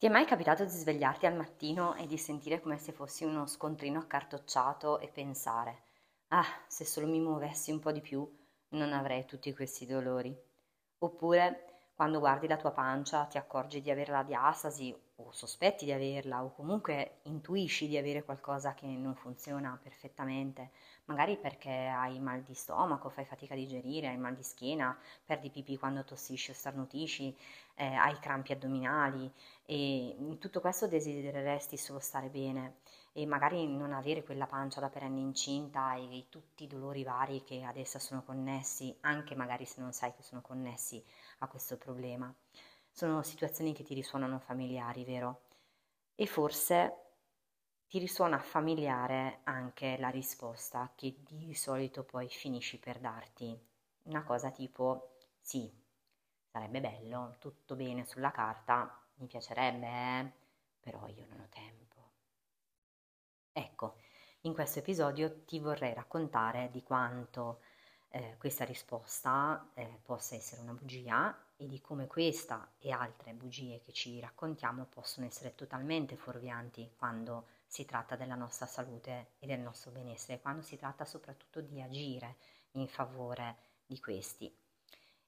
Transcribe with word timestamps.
Ti 0.00 0.06
è 0.06 0.08
mai 0.08 0.24
capitato 0.24 0.64
di 0.64 0.70
svegliarti 0.70 1.26
al 1.26 1.36
mattino 1.36 1.94
e 1.94 2.06
di 2.06 2.16
sentire 2.16 2.58
come 2.58 2.78
se 2.78 2.90
fossi 2.90 3.24
uno 3.24 3.46
scontrino 3.46 3.98
accartocciato 3.98 4.98
e 4.98 5.08
pensare, 5.08 5.82
ah, 6.28 6.46
se 6.66 6.86
solo 6.86 7.06
mi 7.06 7.20
muovessi 7.20 7.70
un 7.70 7.80
po' 7.80 7.92
di 7.92 8.00
più 8.00 8.26
non 8.68 8.94
avrei 8.94 9.26
tutti 9.26 9.52
questi 9.52 9.84
dolori? 9.84 10.34
Oppure 11.00 11.90
quando 11.94 12.18
guardi 12.18 12.48
la 12.48 12.56
tua 12.56 12.70
pancia 12.70 13.26
ti 13.26 13.36
accorgi 13.36 13.82
di 13.82 13.90
avere 13.90 14.10
la 14.10 14.22
diastasi 14.22 14.98
o 15.26 15.32
sospetti 15.32 15.84
di 15.84 15.92
averla 15.92 16.42
o 16.42 16.52
comunque 16.52 17.18
intuisci 17.24 17.88
di 17.88 17.96
avere 17.96 18.24
qualcosa 18.24 18.74
che 18.74 18.86
non 18.86 19.14
funziona 19.14 19.78
perfettamente, 19.82 20.70
magari 21.04 21.36
perché 21.36 21.70
hai 21.70 22.18
mal 22.20 22.42
di 22.42 22.54
stomaco, 22.54 23.10
fai 23.10 23.24
fatica 23.24 23.54
a 23.54 23.56
digerire, 23.56 24.08
hai 24.08 24.16
mal 24.16 24.34
di 24.34 24.42
schiena, 24.42 24.96
perdi 25.24 25.50
pipì 25.50 25.76
quando 25.76 26.04
tossisci 26.04 26.50
o 26.50 26.54
starnutisci, 26.54 27.36
eh, 27.74 27.84
hai 27.84 28.18
crampi 28.18 28.52
addominali 28.52 29.30
e 29.64 30.16
in 30.18 30.38
tutto 30.38 30.60
questo 30.60 30.86
desidereresti 30.86 31.76
solo 31.76 31.98
stare 31.98 32.28
bene 32.28 32.78
e 33.12 33.26
magari 33.26 33.66
non 33.66 33.92
avere 33.92 34.22
quella 34.22 34.46
pancia 34.46 34.80
da 34.80 34.88
perenne 34.88 35.20
incinta 35.20 35.94
e, 35.96 36.18
e 36.18 36.26
tutti 36.28 36.64
i 36.64 36.66
dolori 36.68 37.02
vari 37.02 37.42
che 37.42 37.62
ad 37.62 37.76
essa 37.76 37.98
sono 37.98 38.22
connessi, 38.22 38.96
anche 39.00 39.34
magari 39.34 39.64
se 39.64 39.80
non 39.80 39.92
sai 39.92 40.12
che 40.14 40.22
sono 40.22 40.40
connessi 40.40 41.02
a 41.38 41.48
questo 41.48 41.76
problema. 41.76 42.32
Sono 43.00 43.22
situazioni 43.22 43.72
che 43.72 43.82
ti 43.82 43.94
risuonano 43.94 44.38
familiari, 44.40 45.06
vero? 45.06 45.44
E 46.14 46.26
forse 46.26 46.96
ti 47.88 47.98
risuona 47.98 48.38
familiare 48.38 49.40
anche 49.44 49.96
la 49.96 50.10
risposta 50.10 50.92
che 50.94 51.16
di 51.20 51.54
solito 51.54 52.04
poi 52.04 52.28
finisci 52.28 52.78
per 52.78 52.98
darti. 52.98 53.58
Una 54.02 54.22
cosa 54.22 54.50
tipo 54.50 55.16
sì, 55.40 55.72
sarebbe 56.44 56.82
bello, 56.82 57.36
tutto 57.38 57.74
bene 57.74 58.04
sulla 58.04 58.32
carta, 58.32 59.00
mi 59.14 59.26
piacerebbe, 59.26 59.86
eh? 59.86 60.32
però 60.80 61.06
io 61.06 61.24
non 61.30 61.40
ho 61.40 61.48
tempo. 61.48 61.96
Ecco, 63.50 63.96
in 64.42 64.52
questo 64.52 64.80
episodio 64.80 65.42
ti 65.46 65.58
vorrei 65.58 65.94
raccontare 65.94 66.68
di 66.70 66.82
quanto 66.82 67.62
eh, 68.10 68.36
questa 68.36 68.66
risposta 68.66 69.70
eh, 69.72 70.00
possa 70.02 70.34
essere 70.34 70.60
una 70.60 70.74
bugia 70.74 71.34
e 71.60 71.66
di 71.66 71.78
come 71.82 72.06
questa 72.06 72.72
e 72.78 72.90
altre 72.90 73.34
bugie 73.34 73.82
che 73.82 73.92
ci 73.92 74.18
raccontiamo 74.18 74.86
possono 74.86 75.26
essere 75.26 75.54
totalmente 75.54 76.16
fuorvianti 76.16 76.92
quando 76.96 77.48
si 77.66 77.84
tratta 77.84 78.16
della 78.16 78.34
nostra 78.34 78.64
salute 78.64 79.32
e 79.38 79.46
del 79.46 79.60
nostro 79.60 79.90
benessere, 79.90 80.40
quando 80.40 80.62
si 80.62 80.78
tratta 80.78 81.04
soprattutto 81.04 81.60
di 81.60 81.82
agire 81.82 82.36
in 82.72 82.88
favore 82.88 83.56
di 83.84 84.00
questi 84.00 84.50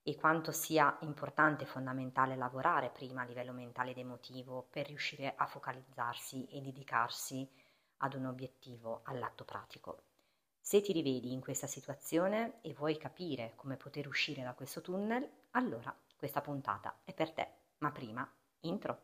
e 0.04 0.16
quanto 0.16 0.52
sia 0.52 0.96
importante 1.02 1.64
e 1.64 1.66
fondamentale 1.66 2.34
lavorare 2.34 2.88
prima 2.88 3.20
a 3.20 3.26
livello 3.26 3.52
mentale 3.52 3.90
ed 3.90 3.98
emotivo 3.98 4.66
per 4.70 4.86
riuscire 4.86 5.34
a 5.36 5.44
focalizzarsi 5.44 6.46
e 6.46 6.62
dedicarsi 6.62 7.46
ad 7.98 8.14
un 8.14 8.24
obiettivo, 8.24 9.02
all'atto 9.04 9.44
pratico. 9.44 10.04
Se 10.58 10.80
ti 10.80 10.92
rivedi 10.92 11.32
in 11.32 11.40
questa 11.40 11.66
situazione 11.66 12.60
e 12.62 12.72
vuoi 12.72 12.96
capire 12.96 13.52
come 13.54 13.76
poter 13.76 14.06
uscire 14.06 14.42
da 14.42 14.54
questo 14.54 14.80
tunnel, 14.80 15.28
allora 15.50 15.94
questa 16.22 16.40
puntata 16.40 17.00
è 17.02 17.12
per 17.12 17.32
te. 17.32 17.48
Ma 17.78 17.90
prima, 17.90 18.24
intro. 18.60 18.98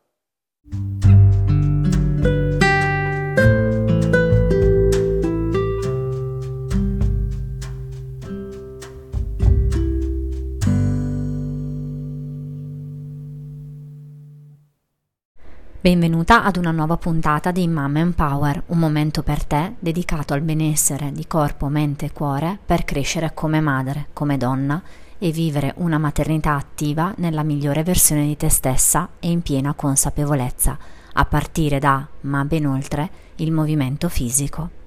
Benvenuta 15.81 16.43
ad 16.45 16.55
una 16.55 16.71
nuova 16.71 16.95
puntata 16.95 17.51
di 17.51 17.67
Mama 17.67 17.99
Empower, 17.99 18.63
un 18.67 18.79
momento 18.79 19.23
per 19.23 19.43
te 19.43 19.75
dedicato 19.79 20.33
al 20.33 20.41
benessere 20.41 21.11
di 21.11 21.27
corpo, 21.27 21.67
mente 21.67 22.05
e 22.05 22.13
cuore 22.13 22.57
per 22.65 22.85
crescere 22.85 23.33
come 23.33 23.59
madre, 23.59 24.07
come 24.13 24.37
donna 24.37 24.81
e 25.19 25.31
vivere 25.31 25.73
una 25.77 25.97
maternità 25.97 26.55
attiva 26.55 27.13
nella 27.17 27.43
migliore 27.43 27.83
versione 27.83 28.25
di 28.25 28.37
te 28.37 28.49
stessa 28.49 29.09
e 29.19 29.29
in 29.29 29.41
piena 29.41 29.73
consapevolezza, 29.73 30.77
a 31.13 31.25
partire 31.25 31.77
da, 31.77 32.07
ma 32.21 32.45
ben 32.45 32.65
oltre, 32.65 33.09
il 33.35 33.51
movimento 33.51 34.07
fisico. 34.07 34.77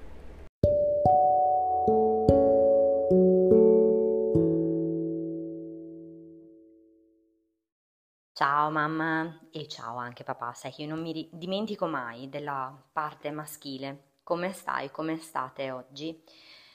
Ciao 8.33 8.71
mamma 8.71 9.41
e 9.53 9.69
ciao 9.69 9.99
anche 9.99 10.25
papà, 10.25 10.53
sai 10.55 10.73
che 10.73 10.83
io 10.83 10.89
non 10.89 11.03
mi 11.03 11.29
dimentico 11.31 11.87
mai 11.87 12.29
della 12.29 12.75
parte 12.91 13.31
maschile. 13.31 14.15
Come 14.23 14.53
stai? 14.53 14.91
Come 14.91 15.19
state 15.19 15.71
oggi? 15.71 16.21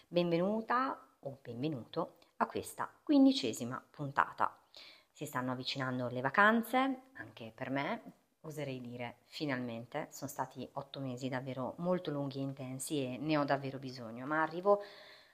Benvenuta 0.07 0.97
o 1.21 1.39
benvenuto 1.41 2.17
a 2.37 2.45
questa 2.45 2.91
quindicesima 3.03 3.83
puntata. 3.89 4.55
Si 5.11 5.25
stanno 5.25 5.51
avvicinando 5.51 6.07
le 6.09 6.21
vacanze, 6.21 7.09
anche 7.13 7.51
per 7.53 7.69
me, 7.69 8.01
oserei 8.41 8.79
dire 8.79 9.17
finalmente, 9.25 10.07
sono 10.11 10.29
stati 10.29 10.67
otto 10.73 10.99
mesi 10.99 11.29
davvero 11.29 11.73
molto 11.77 12.11
lunghi 12.11 12.39
e 12.39 12.43
intensi 12.43 13.03
e 13.03 13.17
ne 13.17 13.37
ho 13.37 13.43
davvero 13.43 13.79
bisogno, 13.79 14.25
ma 14.25 14.41
arrivo 14.41 14.83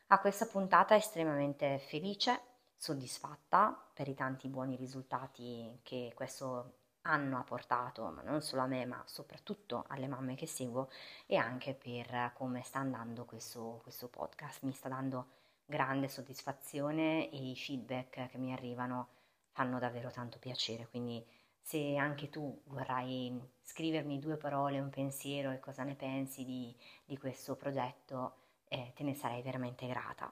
a 0.07 0.19
questa 0.19 0.45
puntata 0.45 0.95
estremamente 0.95 1.79
felice 1.79 2.39
soddisfatta 2.77 3.89
per 3.93 4.07
i 4.07 4.13
tanti 4.13 4.47
buoni 4.47 4.75
risultati 4.75 5.79
che 5.83 6.11
questo 6.15 6.77
anno 7.03 7.37
ha 7.37 7.43
portato, 7.43 8.09
ma 8.09 8.21
non 8.21 8.41
solo 8.41 8.61
a 8.61 8.67
me, 8.67 8.85
ma 8.85 9.01
soprattutto 9.05 9.85
alle 9.87 10.07
mamme 10.07 10.35
che 10.35 10.47
seguo 10.47 10.89
e 11.25 11.35
anche 11.35 11.73
per 11.73 12.31
come 12.33 12.61
sta 12.63 12.79
andando 12.79 13.25
questo, 13.25 13.79
questo 13.83 14.07
podcast. 14.07 14.63
Mi 14.63 14.71
sta 14.71 14.87
dando 14.87 15.27
grande 15.73 16.07
soddisfazione 16.07 17.31
e 17.31 17.49
i 17.49 17.55
feedback 17.55 18.29
che 18.29 18.37
mi 18.37 18.53
arrivano 18.53 19.07
fanno 19.53 19.79
davvero 19.79 20.11
tanto 20.11 20.37
piacere, 20.37 20.87
quindi 20.87 21.25
se 21.59 21.95
anche 21.95 22.29
tu 22.29 22.61
vorrai 22.65 23.39
scrivermi 23.61 24.19
due 24.19 24.37
parole, 24.37 24.79
un 24.79 24.89
pensiero 24.89 25.51
e 25.51 25.59
cosa 25.59 25.83
ne 25.83 25.95
pensi 25.95 26.43
di, 26.45 26.75
di 27.05 27.17
questo 27.17 27.55
progetto, 27.55 28.35
eh, 28.67 28.91
te 28.95 29.03
ne 29.03 29.15
sarei 29.15 29.41
veramente 29.41 29.87
grata. 29.87 30.31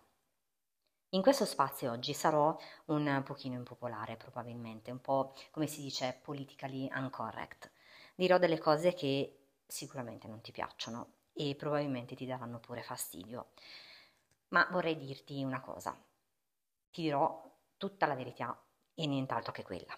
In 1.13 1.21
questo 1.21 1.45
spazio 1.45 1.91
oggi 1.91 2.13
sarò 2.13 2.55
un 2.85 3.21
pochino 3.25 3.55
impopolare 3.55 4.15
probabilmente, 4.17 4.91
un 4.91 5.01
po' 5.01 5.33
come 5.51 5.67
si 5.67 5.81
dice 5.81 6.19
politically 6.21 6.89
incorrect. 6.93 7.71
Dirò 8.15 8.37
delle 8.37 8.59
cose 8.59 8.93
che 8.93 9.47
sicuramente 9.65 10.27
non 10.27 10.41
ti 10.41 10.51
piacciono 10.51 11.13
e 11.33 11.55
probabilmente 11.55 12.15
ti 12.15 12.25
daranno 12.25 12.59
pure 12.59 12.83
fastidio. 12.83 13.51
Ma 14.51 14.67
vorrei 14.71 14.97
dirti 14.97 15.43
una 15.43 15.61
cosa. 15.61 15.97
Ti 16.91 17.01
dirò 17.01 17.41
tutta 17.77 18.05
la 18.05 18.15
verità 18.15 18.61
e 18.93 19.07
nient'altro 19.07 19.51
che 19.51 19.63
quella. 19.63 19.97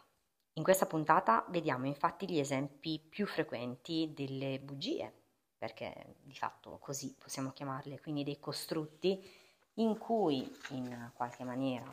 In 0.53 0.63
questa 0.63 0.85
puntata 0.85 1.45
vediamo 1.49 1.87
infatti 1.87 2.29
gli 2.29 2.37
esempi 2.37 2.99
più 2.99 3.25
frequenti 3.25 4.13
delle 4.13 4.59
bugie, 4.59 5.11
perché 5.57 6.17
di 6.21 6.35
fatto 6.35 6.77
così 6.77 7.15
possiamo 7.17 7.51
chiamarle, 7.51 7.99
quindi 7.99 8.23
dei 8.23 8.39
costrutti 8.39 9.27
in 9.75 9.97
cui 9.97 10.47
in 10.69 11.11
qualche 11.15 11.43
maniera 11.43 11.91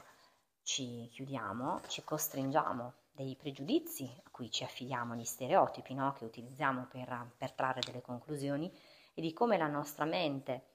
ci 0.62 1.08
chiudiamo, 1.10 1.80
ci 1.86 2.04
costringiamo 2.04 2.92
dei 3.10 3.34
pregiudizi 3.36 4.04
a 4.24 4.30
cui 4.30 4.50
ci 4.50 4.64
affidiamo, 4.64 5.14
gli 5.14 5.24
stereotipi 5.24 5.94
no? 5.94 6.12
che 6.12 6.24
utilizziamo 6.24 6.86
per, 6.86 7.32
per 7.36 7.52
trarre 7.52 7.80
delle 7.80 8.02
conclusioni 8.02 8.70
e 9.14 9.22
di 9.22 9.32
come 9.32 9.56
la 9.56 9.66
nostra 9.66 10.04
mente 10.04 10.69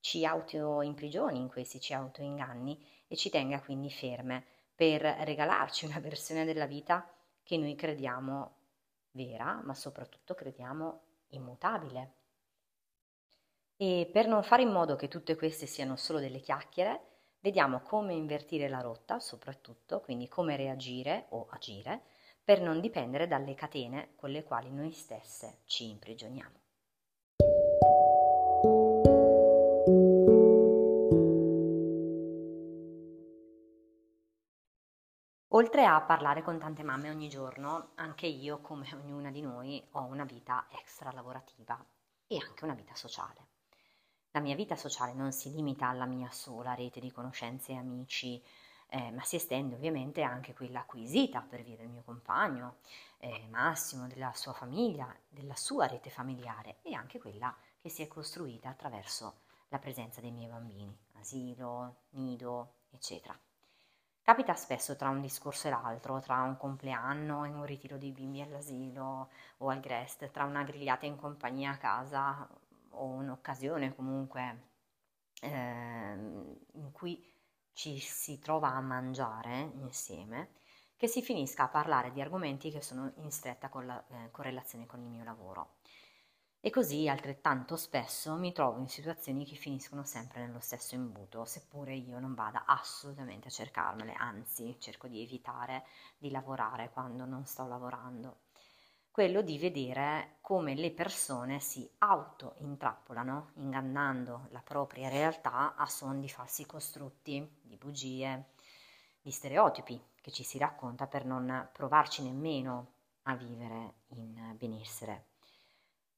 ci 0.00 0.24
autoimprigioni 0.24 1.38
in 1.38 1.48
questi, 1.48 1.80
ci 1.80 1.92
autoinganni 1.94 2.84
e 3.06 3.16
ci 3.16 3.30
tenga 3.30 3.60
quindi 3.60 3.90
ferme 3.90 4.44
per 4.74 5.02
regalarci 5.02 5.84
una 5.84 6.00
versione 6.00 6.44
della 6.44 6.66
vita 6.66 7.08
che 7.42 7.56
noi 7.56 7.74
crediamo 7.74 8.56
vera, 9.12 9.60
ma 9.62 9.74
soprattutto 9.74 10.34
crediamo 10.34 11.02
immutabile. 11.28 12.14
E 13.76 14.08
per 14.12 14.26
non 14.26 14.42
fare 14.42 14.62
in 14.62 14.70
modo 14.70 14.96
che 14.96 15.08
tutte 15.08 15.36
queste 15.36 15.66
siano 15.66 15.96
solo 15.96 16.18
delle 16.18 16.40
chiacchiere, 16.40 17.00
vediamo 17.40 17.80
come 17.80 18.14
invertire 18.14 18.68
la 18.68 18.80
rotta, 18.80 19.18
soprattutto, 19.20 20.00
quindi 20.00 20.28
come 20.28 20.56
reagire 20.56 21.26
o 21.30 21.46
agire, 21.50 22.02
per 22.44 22.60
non 22.60 22.80
dipendere 22.80 23.26
dalle 23.26 23.54
catene 23.54 24.14
con 24.16 24.30
le 24.30 24.44
quali 24.44 24.70
noi 24.70 24.92
stesse 24.92 25.60
ci 25.64 25.88
imprigioniamo. 25.88 26.59
Oltre 35.60 35.84
a 35.84 36.00
parlare 36.00 36.42
con 36.42 36.58
tante 36.58 36.82
mamme 36.82 37.10
ogni 37.10 37.28
giorno, 37.28 37.90
anche 37.96 38.26
io, 38.26 38.62
come 38.62 38.88
ognuna 38.96 39.30
di 39.30 39.42
noi, 39.42 39.86
ho 39.90 40.04
una 40.04 40.24
vita 40.24 40.66
extra 40.70 41.12
lavorativa 41.12 41.78
e 42.26 42.38
anche 42.38 42.64
una 42.64 42.72
vita 42.72 42.94
sociale. 42.94 43.48
La 44.30 44.40
mia 44.40 44.54
vita 44.54 44.74
sociale 44.74 45.12
non 45.12 45.32
si 45.32 45.52
limita 45.52 45.86
alla 45.86 46.06
mia 46.06 46.30
sola 46.30 46.72
rete 46.72 46.98
di 46.98 47.12
conoscenze 47.12 47.72
e 47.72 47.76
amici 47.76 48.42
eh, 48.88 49.10
ma 49.10 49.22
si 49.22 49.36
estende 49.36 49.74
ovviamente 49.74 50.22
anche 50.22 50.54
quella 50.54 50.80
acquisita 50.80 51.42
per 51.42 51.62
via 51.62 51.76
del 51.76 51.88
mio 51.88 52.04
compagno, 52.06 52.78
eh, 53.18 53.46
Massimo, 53.50 54.06
della 54.06 54.32
sua 54.32 54.54
famiglia, 54.54 55.14
della 55.28 55.56
sua 55.56 55.86
rete 55.86 56.08
familiare 56.08 56.78
e 56.80 56.94
anche 56.94 57.18
quella 57.18 57.54
che 57.78 57.90
si 57.90 58.00
è 58.00 58.08
costruita 58.08 58.70
attraverso 58.70 59.40
la 59.68 59.78
presenza 59.78 60.22
dei 60.22 60.32
miei 60.32 60.48
bambini, 60.48 60.96
asilo, 61.18 61.96
nido, 62.12 62.76
eccetera. 62.88 63.38
Capita 64.22 64.54
spesso 64.54 64.96
tra 64.96 65.08
un 65.10 65.20
discorso 65.20 65.66
e 65.66 65.70
l'altro, 65.70 66.20
tra 66.20 66.40
un 66.42 66.56
compleanno 66.56 67.44
e 67.44 67.48
un 67.50 67.64
ritiro 67.66 67.98
dei 67.98 68.12
bimbi 68.12 68.40
all'asilo 68.40 69.28
o 69.58 69.68
al 69.68 69.80
Grest, 69.80 70.30
tra 70.30 70.44
una 70.44 70.62
grigliata 70.62 71.04
in 71.06 71.16
compagnia 71.16 71.72
a 71.72 71.76
casa 71.76 72.48
o 72.90 73.04
un'occasione 73.04 73.94
comunque 73.94 74.68
eh, 75.42 75.50
in 76.72 76.90
cui 76.92 77.22
ci 77.72 77.98
si 77.98 78.38
trova 78.38 78.68
a 78.74 78.80
mangiare 78.80 79.70
insieme, 79.74 80.52
che 80.96 81.08
si 81.08 81.22
finisca 81.22 81.64
a 81.64 81.68
parlare 81.68 82.12
di 82.12 82.20
argomenti 82.20 82.70
che 82.70 82.82
sono 82.82 83.12
in 83.16 83.30
stretta 83.32 83.68
colla- 83.68 84.04
eh, 84.08 84.30
correlazione 84.30 84.86
con 84.86 85.00
il 85.02 85.08
mio 85.08 85.24
lavoro. 85.24 85.79
E 86.62 86.68
così 86.68 87.08
altrettanto 87.08 87.74
spesso 87.76 88.34
mi 88.36 88.52
trovo 88.52 88.80
in 88.80 88.88
situazioni 88.88 89.46
che 89.46 89.54
finiscono 89.54 90.04
sempre 90.04 90.44
nello 90.44 90.60
stesso 90.60 90.94
imbuto, 90.94 91.46
seppure 91.46 91.94
io 91.94 92.18
non 92.18 92.34
vada 92.34 92.64
assolutamente 92.66 93.48
a 93.48 93.50
cercarmele, 93.50 94.12
anzi 94.12 94.76
cerco 94.78 95.08
di 95.08 95.22
evitare 95.22 95.86
di 96.18 96.30
lavorare 96.30 96.90
quando 96.90 97.24
non 97.24 97.46
sto 97.46 97.66
lavorando. 97.66 98.40
Quello 99.10 99.40
di 99.40 99.58
vedere 99.58 100.36
come 100.42 100.74
le 100.74 100.90
persone 100.90 101.60
si 101.60 101.90
auto-intrappolano, 101.96 103.52
ingannando 103.54 104.48
la 104.50 104.60
propria 104.60 105.08
realtà 105.08 105.74
a 105.76 105.86
suon 105.86 106.20
di 106.20 106.28
falsi 106.28 106.66
costrutti, 106.66 107.58
di 107.62 107.78
bugie, 107.78 108.50
di 109.22 109.30
stereotipi 109.30 109.98
che 110.20 110.30
ci 110.30 110.44
si 110.44 110.58
racconta 110.58 111.06
per 111.06 111.24
non 111.24 111.70
provarci 111.72 112.22
nemmeno 112.22 112.92
a 113.22 113.34
vivere 113.34 113.94
in 114.08 114.54
benessere. 114.58 115.29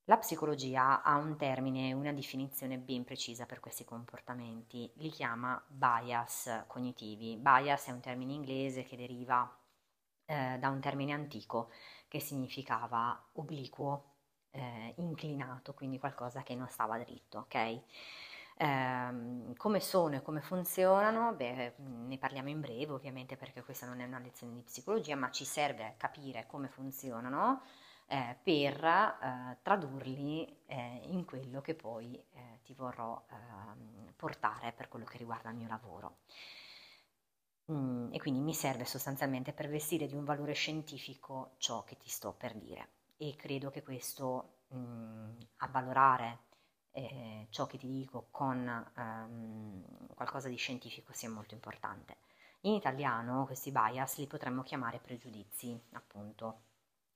La 0.07 0.19
psicologia 0.19 1.03
ha 1.03 1.15
un 1.17 1.37
termine 1.37 1.93
una 1.93 2.13
definizione 2.13 2.77
ben 2.77 3.05
precisa 3.05 3.47
per 3.47 3.61
questi 3.61 3.85
comportamenti, 3.85 4.91
li 4.97 5.09
chiama 5.11 5.63
bias 5.69 6.65
cognitivi. 6.67 7.37
Bias 7.37 7.87
è 7.87 7.93
un 7.93 8.01
termine 8.01 8.33
inglese 8.33 8.83
che 8.83 8.97
deriva 8.97 9.49
eh, 10.27 10.57
da 10.59 10.69
un 10.71 10.81
termine 10.81 11.13
antico 11.13 11.71
che 12.09 12.19
significava 12.19 13.29
obliquo, 13.35 14.05
eh, 14.51 14.93
inclinato, 14.97 15.73
quindi 15.73 15.99
qualcosa 16.01 16.43
che 16.43 16.57
non 16.57 16.69
stava 16.69 16.99
dritto, 16.99 17.39
ok? 17.41 17.81
Eh, 18.57 19.55
come 19.57 19.81
sono 19.81 20.17
e 20.17 20.23
come 20.23 20.41
funzionano? 20.41 21.33
Beh, 21.35 21.75
ne 21.77 22.19
parliamo 22.19 22.49
in 22.49 22.61
breve 22.61 22.93
ovviamente 22.93 23.37
perché 23.37 23.63
questa 23.63 23.87
non 23.87 24.01
è 24.01 24.05
una 24.05 24.19
lezione 24.19 24.55
di 24.55 24.63
psicologia, 24.63 25.15
ma 25.15 25.31
ci 25.31 25.45
serve 25.45 25.95
capire 25.97 26.47
come 26.49 26.69
funzionano 26.69 27.63
eh, 28.13 28.37
per 28.43 28.85
eh, 28.85 29.59
tradurli 29.63 30.65
eh, 30.67 31.01
in 31.05 31.25
quello 31.25 31.63
che 31.63 31.75
poi 31.75 32.15
eh, 32.15 32.61
ti 32.63 32.75
vorrò 32.75 33.25
ehm, 33.31 34.13
portare 34.17 34.73
per 34.73 34.89
quello 34.89 35.07
che 35.07 35.17
riguarda 35.17 35.49
il 35.49 35.57
mio 35.57 35.67
lavoro. 35.67 36.19
Mm, 37.73 38.13
e 38.13 38.19
quindi 38.19 38.41
mi 38.41 38.53
serve 38.53 38.85
sostanzialmente 38.85 39.53
per 39.55 39.69
vestire 39.69 40.07
di 40.07 40.15
un 40.15 40.25
valore 40.25 40.53
scientifico 40.53 41.55
ciò 41.57 41.85
che 41.85 41.97
ti 41.97 42.09
sto 42.11 42.35
per 42.35 42.55
dire 42.55 42.89
e 43.17 43.35
credo 43.37 43.71
che 43.71 43.83
questo 43.83 44.65
mm, 44.75 45.31
avvalorare 45.59 46.41
eh, 46.91 47.47
ciò 47.49 47.67
che 47.67 47.79
ti 47.79 47.87
dico 47.87 48.29
con 48.31 48.93
ehm, 48.97 50.09
qualcosa 50.15 50.49
di 50.49 50.57
scientifico 50.57 51.13
sia 51.15 51.31
molto 51.31 51.55
importante. 51.55 52.19
In 52.63 52.75
italiano 52.75 53.47
questi 53.47 53.73
bias 53.73 54.19
li 54.19 54.27
potremmo 54.27 54.63
chiamare 54.63 54.99
pregiudizi, 54.99 55.81
appunto, 55.93 56.72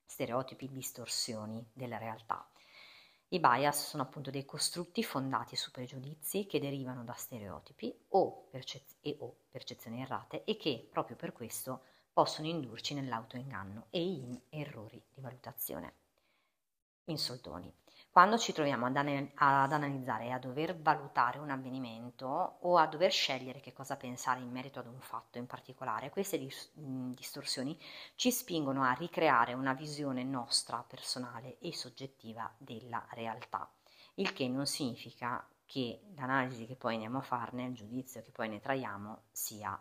stereotipi, 0.07 0.71
distorsioni 0.71 1.63
della 1.73 1.97
realtà. 1.97 2.49
I 3.29 3.39
bias 3.39 3.89
sono 3.89 4.03
appunto 4.03 4.31
dei 4.31 4.45
costrutti 4.45 5.03
fondati 5.03 5.57
su 5.57 5.69
pregiudizi 5.69 6.47
che 6.47 6.59
derivano 6.59 7.03
da 7.03 7.13
stereotipi 7.13 7.93
o, 8.09 8.47
percez- 8.49 8.95
e 9.01 9.17
o 9.19 9.35
percezioni 9.51 10.01
errate 10.01 10.45
e 10.45 10.55
che 10.55 10.87
proprio 10.89 11.17
per 11.17 11.33
questo 11.33 11.83
possono 12.13 12.47
indurci 12.47 12.93
nell'autoinganno 12.93 13.87
e 13.89 14.01
in 14.01 14.39
errori 14.49 15.03
di 15.13 15.21
valutazione. 15.21 15.93
In 17.05 17.17
soldoni. 17.17 17.71
Quando 18.17 18.39
ci 18.39 18.51
troviamo 18.51 18.87
ad, 18.87 18.95
an- 18.95 19.29
ad, 19.35 19.71
analizzare 19.71 20.25
e 20.25 20.31
a 20.31 20.39
dover 20.39 20.75
valutare 20.75 21.37
un 21.37 21.51
avvenimento 21.51 22.25
o 22.61 22.77
a 22.77 22.87
dover 22.87 23.11
scegliere 23.11 23.59
che 23.59 23.73
cosa 23.73 23.95
pensare 23.95 24.39
in 24.39 24.49
merito 24.49 24.79
ad 24.79 24.87
un 24.87 24.99
fatto 24.99 25.37
in 25.37 25.45
particolare, 25.45 26.09
queste 26.09 26.39
dis- 26.39 26.71
distorsioni 26.73 27.79
ci 28.15 28.31
spingono 28.31 28.81
a 28.81 28.93
ricreare 28.93 29.53
una 29.53 29.73
visione 29.73 30.23
nostra 30.23 30.83
personale 30.87 31.59
e 31.59 31.75
soggettiva 31.75 32.51
della 32.57 33.05
realtà, 33.11 33.71
il 34.15 34.33
che 34.33 34.47
non 34.47 34.65
significa 34.65 35.47
che 35.63 36.01
l'analisi 36.15 36.65
che 36.65 36.75
poi 36.75 36.93
andiamo 36.95 37.19
a 37.19 37.21
farne, 37.21 37.65
il 37.65 37.75
giudizio 37.75 38.23
che 38.23 38.31
poi 38.31 38.49
ne 38.49 38.59
traiamo, 38.59 39.25
sia 39.29 39.79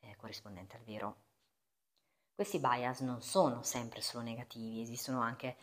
eh, 0.00 0.16
corrispondente 0.16 0.74
al 0.74 0.82
vero. 0.82 1.16
Questi 2.34 2.58
bias 2.58 2.98
non 3.02 3.22
sono 3.22 3.62
sempre 3.62 4.00
solo 4.00 4.24
negativi, 4.24 4.80
esistono 4.80 5.20
anche 5.20 5.56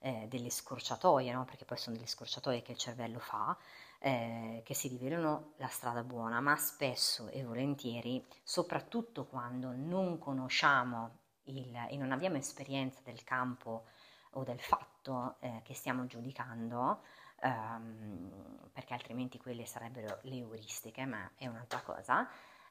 eh, 0.00 0.26
delle 0.28 0.50
scorciatoie, 0.50 1.32
no? 1.32 1.44
perché 1.44 1.64
poi 1.64 1.78
sono 1.78 1.96
delle 1.96 2.08
scorciatoie 2.08 2.62
che 2.62 2.72
il 2.72 2.78
cervello 2.78 3.18
fa, 3.18 3.56
eh, 4.00 4.62
che 4.64 4.74
si 4.74 4.88
rivelano 4.88 5.52
la 5.56 5.68
strada 5.68 6.02
buona, 6.02 6.40
ma 6.40 6.56
spesso 6.56 7.28
e 7.28 7.44
volentieri, 7.44 8.24
soprattutto 8.42 9.24
quando 9.24 9.72
non 9.74 10.18
conosciamo 10.18 11.16
il, 11.44 11.74
e 11.88 11.96
non 11.96 12.12
abbiamo 12.12 12.36
esperienza 12.36 13.00
del 13.02 13.24
campo 13.24 13.84
o 14.32 14.44
del 14.44 14.60
fatto 14.60 15.36
eh, 15.40 15.62
che 15.64 15.74
stiamo 15.74 16.06
giudicando, 16.06 17.02
ehm, 17.40 18.70
perché 18.72 18.94
altrimenti 18.94 19.38
quelle 19.38 19.66
sarebbero 19.66 20.18
le 20.22 20.36
euristiche, 20.36 21.04
ma 21.06 21.28
è 21.36 21.46
un'altra 21.46 21.80
cosa, 21.80 22.28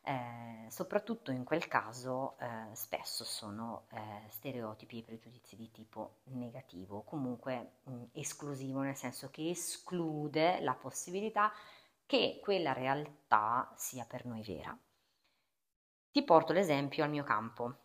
eh, 0.07 0.69
soprattutto 0.69 1.31
in 1.31 1.43
quel 1.43 1.67
caso 1.67 2.37
eh, 2.39 2.73
spesso 2.73 3.25
sono 3.25 3.87
eh, 3.89 4.29
stereotipi 4.29 4.99
e 4.99 5.03
pregiudizi 5.03 5.57
di 5.57 5.69
tipo 5.69 6.19
negativo, 6.25 7.01
comunque 7.01 7.79
mh, 7.83 8.03
esclusivo, 8.13 8.79
nel 8.79 8.95
senso 8.95 9.29
che 9.29 9.49
esclude 9.49 10.61
la 10.61 10.75
possibilità 10.75 11.51
che 12.05 12.39
quella 12.41 12.71
realtà 12.71 13.69
sia 13.75 14.05
per 14.05 14.25
noi 14.25 14.41
vera. 14.43 14.77
Ti 16.09 16.23
porto 16.23 16.53
l'esempio 16.53 17.03
al 17.03 17.09
mio 17.09 17.23
campo, 17.25 17.75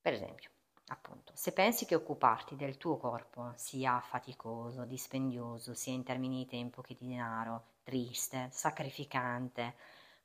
per 0.00 0.12
esempio. 0.12 0.50
Appunto, 0.86 1.32
se 1.34 1.52
pensi 1.52 1.84
che 1.84 1.96
occuparti 1.96 2.54
del 2.54 2.76
tuo 2.76 2.96
corpo 2.96 3.52
sia 3.56 3.98
faticoso, 4.00 4.84
dispendioso, 4.84 5.74
sia 5.74 5.94
in 5.94 6.04
termini 6.04 6.44
di 6.44 6.46
tempo 6.46 6.80
che 6.80 6.94
di 6.94 7.08
denaro, 7.08 7.70
triste, 7.82 8.48
sacrificante, 8.52 9.74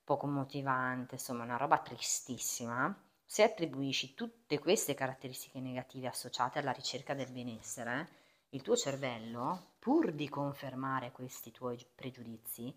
poco 0.08 0.26
motivante, 0.26 1.16
insomma 1.16 1.44
una 1.44 1.58
roba 1.58 1.80
tristissima, 1.80 2.98
se 3.26 3.42
attribuisci 3.42 4.14
tutte 4.14 4.58
queste 4.58 4.94
caratteristiche 4.94 5.60
negative 5.60 6.06
associate 6.06 6.58
alla 6.58 6.70
ricerca 6.70 7.12
del 7.12 7.30
benessere, 7.30 8.08
il 8.50 8.62
tuo 8.62 8.74
cervello, 8.74 9.72
pur 9.78 10.12
di 10.12 10.26
confermare 10.30 11.12
questi 11.12 11.50
tuoi 11.50 11.76
pregiudizi, 11.94 12.74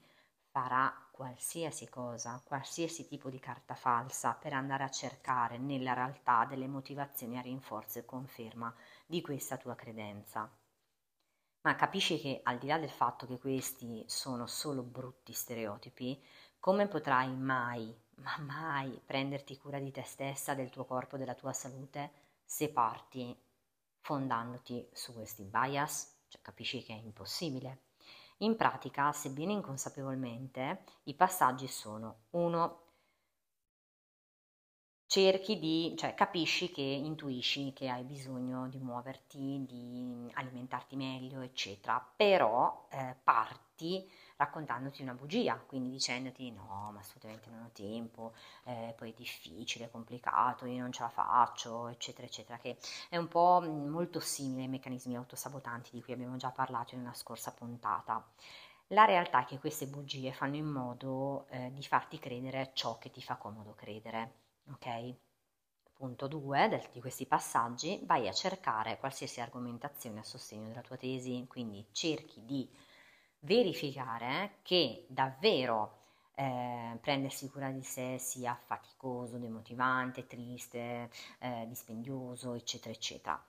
farà 0.49 0.93
qualsiasi 1.09 1.87
cosa, 1.87 2.41
qualsiasi 2.43 3.07
tipo 3.07 3.29
di 3.29 3.39
carta 3.39 3.75
falsa 3.75 4.33
per 4.33 4.51
andare 4.51 4.83
a 4.83 4.89
cercare 4.89 5.57
nella 5.57 5.93
realtà 5.93 6.43
delle 6.43 6.67
motivazioni 6.67 7.37
a 7.37 7.41
rinforzo 7.41 7.99
e 7.99 8.05
conferma 8.05 8.75
di 9.05 9.21
questa 9.21 9.55
tua 9.55 9.75
credenza. 9.75 10.53
Ma 11.61 11.75
capisci 11.75 12.19
che 12.19 12.41
al 12.43 12.57
di 12.57 12.67
là 12.67 12.77
del 12.77 12.89
fatto 12.89 13.25
che 13.25 13.37
questi 13.37 14.03
sono 14.07 14.47
solo 14.47 14.81
brutti 14.81 15.31
stereotipi, 15.31 16.21
come 16.61 16.87
potrai 16.87 17.35
mai, 17.35 17.93
ma 18.17 18.37
mai 18.37 19.01
prenderti 19.03 19.57
cura 19.57 19.79
di 19.79 19.91
te 19.91 20.03
stessa, 20.03 20.53
del 20.53 20.69
tuo 20.69 20.85
corpo, 20.85 21.17
della 21.17 21.33
tua 21.33 21.53
salute, 21.53 22.11
se 22.45 22.69
parti 22.69 23.35
fondandoti 23.99 24.87
su 24.93 25.13
questi 25.13 25.43
bias? 25.43 26.19
Cioè, 26.27 26.39
capisci 26.41 26.83
che 26.83 26.93
è 26.93 26.97
impossibile. 26.97 27.85
In 28.37 28.55
pratica, 28.55 29.11
sebbene 29.11 29.53
inconsapevolmente, 29.53 30.83
i 31.05 31.15
passaggi 31.15 31.67
sono 31.67 32.25
1 32.31 32.79
cerchi 35.11 35.59
di, 35.59 35.93
cioè 35.97 36.13
capisci 36.13 36.71
che 36.71 36.81
intuisci 36.81 37.73
che 37.73 37.89
hai 37.89 38.03
bisogno 38.03 38.69
di 38.69 38.77
muoverti, 38.79 39.65
di 39.67 40.31
alimentarti 40.35 40.95
meglio, 40.95 41.41
eccetera, 41.41 41.99
però 42.15 42.87
eh, 42.89 43.17
parti 43.21 44.09
raccontandoti 44.41 45.01
una 45.01 45.13
bugia, 45.13 45.55
quindi 45.57 45.89
dicendoti 45.89 46.51
no, 46.51 46.91
ma 46.93 46.99
assolutamente 46.99 47.49
non 47.49 47.63
ho 47.63 47.69
tempo, 47.73 48.33
eh, 48.65 48.93
poi 48.97 49.11
è 49.11 49.13
difficile, 49.13 49.85
è 49.85 49.89
complicato, 49.91 50.65
io 50.65 50.81
non 50.81 50.91
ce 50.91 51.03
la 51.03 51.09
faccio, 51.09 51.87
eccetera, 51.87 52.27
eccetera, 52.27 52.57
che 52.57 52.77
è 53.09 53.17
un 53.17 53.27
po' 53.27 53.61
molto 53.61 54.19
simile 54.19 54.63
ai 54.63 54.67
meccanismi 54.67 55.15
autosabotanti 55.15 55.91
di 55.93 56.01
cui 56.01 56.13
abbiamo 56.13 56.37
già 56.37 56.49
parlato 56.51 56.95
in 56.95 57.01
una 57.01 57.13
scorsa 57.13 57.51
puntata. 57.53 58.25
La 58.87 59.05
realtà 59.05 59.41
è 59.41 59.45
che 59.45 59.59
queste 59.59 59.87
bugie 59.87 60.33
fanno 60.33 60.55
in 60.57 60.65
modo 60.65 61.45
eh, 61.49 61.71
di 61.73 61.83
farti 61.83 62.19
credere 62.19 62.71
ciò 62.73 62.97
che 62.97 63.09
ti 63.09 63.21
fa 63.21 63.35
comodo 63.37 63.73
credere 63.73 64.39
ok? 64.69 65.15
Punto 65.93 66.27
2 66.27 66.89
di 66.91 66.99
questi 66.99 67.25
passaggi, 67.27 67.99
vai 68.05 68.27
a 68.27 68.33
cercare 68.33 68.97
qualsiasi 68.97 69.39
argomentazione 69.39 70.19
a 70.19 70.23
sostegno 70.23 70.67
della 70.67 70.81
tua 70.81 70.97
tesi, 70.97 71.45
quindi 71.47 71.85
cerchi 71.91 72.43
di 72.43 72.67
verificare 73.41 74.57
che 74.63 75.05
davvero 75.09 75.99
eh, 76.35 76.97
prendersi 76.99 77.49
cura 77.49 77.69
di 77.69 77.83
sé 77.83 78.17
sia 78.17 78.55
faticoso, 78.55 79.37
demotivante, 79.37 80.25
triste, 80.25 81.09
eh, 81.39 81.65
dispendioso, 81.67 82.53
eccetera, 82.53 82.93
eccetera. 82.93 83.45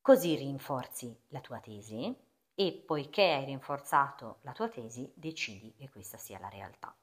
Così 0.00 0.36
rinforzi 0.36 1.18
la 1.28 1.40
tua 1.40 1.58
tesi 1.58 2.14
e 2.54 2.72
poiché 2.86 3.32
hai 3.32 3.44
rinforzato 3.44 4.38
la 4.42 4.52
tua 4.52 4.68
tesi, 4.68 5.10
decidi 5.14 5.74
che 5.76 5.90
questa 5.90 6.16
sia 6.16 6.38
la 6.38 6.48
realtà. 6.48 6.94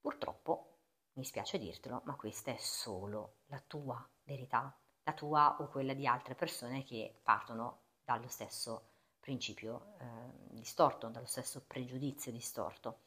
Purtroppo, 0.00 0.78
mi 1.14 1.24
spiace 1.24 1.58
dirtelo, 1.58 2.02
ma 2.04 2.14
questa 2.14 2.50
è 2.50 2.56
solo 2.56 3.38
la 3.46 3.62
tua 3.66 4.08
verità, 4.24 4.76
la 5.02 5.12
tua 5.12 5.56
o 5.60 5.68
quella 5.68 5.94
di 5.94 6.06
altre 6.06 6.34
persone 6.34 6.84
che 6.84 7.18
partono 7.22 7.80
dallo 8.04 8.28
stesso 8.28 8.90
principio 9.28 9.92
eh, 9.98 10.04
distorto, 10.54 11.08
dallo 11.08 11.26
stesso 11.26 11.62
pregiudizio 11.66 12.32
distorto. 12.32 13.00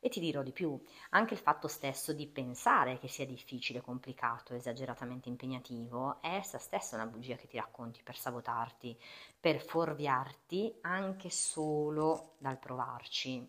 E 0.00 0.08
ti 0.08 0.20
dirò 0.20 0.42
di 0.42 0.52
più, 0.52 0.80
anche 1.10 1.34
il 1.34 1.40
fatto 1.40 1.68
stesso 1.68 2.14
di 2.14 2.26
pensare 2.26 2.98
che 2.98 3.08
sia 3.08 3.26
difficile, 3.26 3.82
complicato, 3.82 4.54
esageratamente 4.54 5.28
impegnativo, 5.28 6.22
è 6.22 6.36
essa 6.36 6.56
stessa 6.56 6.96
una 6.96 7.04
bugia 7.06 7.36
che 7.36 7.46
ti 7.46 7.58
racconti 7.58 8.02
per 8.02 8.16
sabotarti, 8.16 8.98
per 9.38 9.60
fuorviarti 9.60 10.78
anche 10.80 11.28
solo 11.28 12.36
dal 12.38 12.58
provarci. 12.58 13.46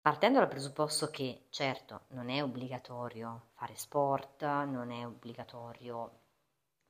Partendo 0.00 0.38
dal 0.38 0.48
presupposto 0.48 1.10
che, 1.10 1.46
certo, 1.50 2.02
non 2.08 2.28
è 2.28 2.40
obbligatorio 2.40 3.48
fare 3.54 3.74
sport, 3.74 4.42
non 4.42 4.92
è 4.92 5.04
obbligatorio 5.06 6.20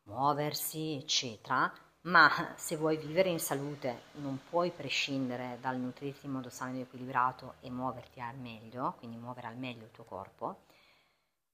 muoversi, 0.05 0.97
eccetera, 0.97 1.73
ma 2.03 2.55
se 2.57 2.77
vuoi 2.77 2.97
vivere 2.97 3.29
in 3.29 3.39
salute 3.39 4.05
non 4.15 4.41
puoi 4.49 4.71
prescindere 4.71 5.59
dal 5.61 5.79
nutrirti 5.79 6.27
in 6.27 6.33
modo 6.33 6.51
sano 6.51 6.75
ed 6.75 6.81
equilibrato 6.81 7.55
e 7.61 7.71
muoverti 7.71 8.21
al 8.21 8.37
meglio, 8.37 8.95
quindi 8.99 9.17
muovere 9.17 9.47
al 9.47 9.57
meglio 9.57 9.85
il 9.85 9.91
tuo 9.93 10.05
corpo. 10.05 10.65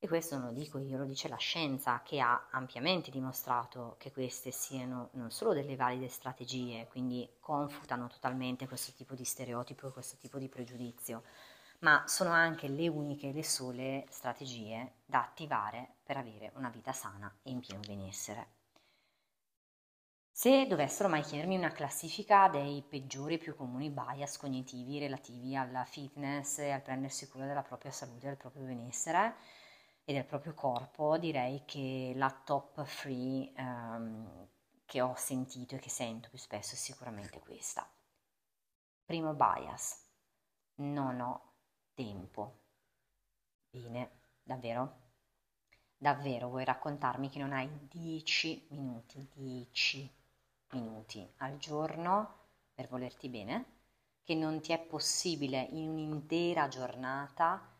E 0.01 0.07
questo 0.07 0.39
non 0.39 0.47
lo 0.47 0.53
dico 0.53 0.79
io, 0.79 0.97
lo 0.97 1.05
dice 1.05 1.29
la 1.29 1.37
scienza 1.37 2.03
che 2.05 2.21
ha 2.21 2.47
ampiamente 2.51 3.11
dimostrato 3.11 3.97
che 3.99 4.13
queste 4.13 4.53
siano 4.53 5.11
non 5.15 5.31
solo 5.31 5.53
delle 5.53 5.77
valide 5.77 6.09
strategie, 6.09 6.87
quindi 6.89 7.29
confutano 7.41 8.07
totalmente 8.07 8.69
questo 8.69 8.93
tipo 8.93 9.15
di 9.15 9.25
stereotipo 9.25 9.89
e 9.89 9.93
questo 9.93 10.17
tipo 10.17 10.39
di 10.39 10.49
pregiudizio, 10.49 11.25
ma 11.81 12.05
sono 12.07 12.31
anche 12.31 12.69
le 12.69 12.89
uniche 12.89 13.29
e 13.29 13.33
le 13.33 13.45
sole 13.45 14.07
strategie 14.09 14.93
da 15.05 15.21
attivare 15.21 15.97
per 16.05 16.17
avere 16.17 16.53
una 16.55 16.71
vita 16.71 16.93
sana 16.93 17.31
e 17.43 17.51
in 17.51 17.59
pieno 17.61 17.81
benessere. 17.81 18.58
Se 20.41 20.69
dovessero 20.69 21.09
mai 21.09 21.23
chiedermi 21.23 21.57
una 21.57 21.73
classifica 21.73 22.47
dei 22.47 22.81
peggiori 22.89 23.35
e 23.35 23.39
più 23.39 23.57
comuni 23.57 23.91
bias 23.91 24.37
cognitivi 24.37 25.01
relativi 25.01 25.57
alla 25.57 25.85
fitness 25.85 26.59
e 26.59 26.71
al 26.71 26.81
prendersi 26.81 27.29
cura 27.29 27.45
della 27.45 27.65
propria 27.65 27.91
salute, 27.91 28.29
del 28.29 28.37
proprio 28.37 28.63
benessere 28.63 29.35
e 30.05 30.13
del 30.13 30.25
proprio 30.25 30.55
corpo, 30.55 31.19
direi 31.19 31.65
che 31.65 32.13
la 32.15 32.31
top 32.31 32.85
3 32.85 33.53
um, 33.57 34.49
che 34.87 35.01
ho 35.01 35.13
sentito 35.17 35.75
e 35.75 35.81
che 35.81 35.91
sento 35.91 36.29
più 36.29 36.39
spesso 36.39 36.75
è 36.75 36.79
sicuramente 36.79 37.41
questa. 37.41 37.85
Primo 39.05 39.35
bias, 39.35 40.05
non 40.77 41.19
ho 41.21 41.55
tempo. 41.95 42.61
Bene, 43.71 44.21
davvero? 44.45 45.01
Davvero 45.97 46.49
vuoi 46.49 46.65
raccontarmi 46.65 47.29
che 47.29 47.41
non 47.41 47.53
hai 47.53 47.69
10 47.89 48.69
minuti, 48.71 49.29
10 49.35 50.19
minuti 50.73 51.27
al 51.39 51.57
giorno 51.59 52.35
per 52.75 52.89
volerti 52.89 53.29
bene, 53.29 53.77
che 54.23 54.35
non 54.35 54.61
ti 54.61 54.73
è 54.73 54.79
possibile 54.79 55.61
in 55.71 55.89
un'intera 55.89 56.69
giornata 56.69 57.77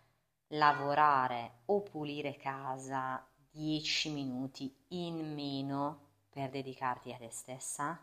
lavorare 0.53 1.61
o 1.67 1.83
pulire 1.83 2.37
casa 2.37 3.23
10 3.51 4.11
minuti 4.11 4.75
in 4.89 5.35
meno 5.35 6.07
per 6.31 6.51
dedicarti 6.51 7.13
a 7.13 7.19
te 7.19 7.31
stessa, 7.31 8.03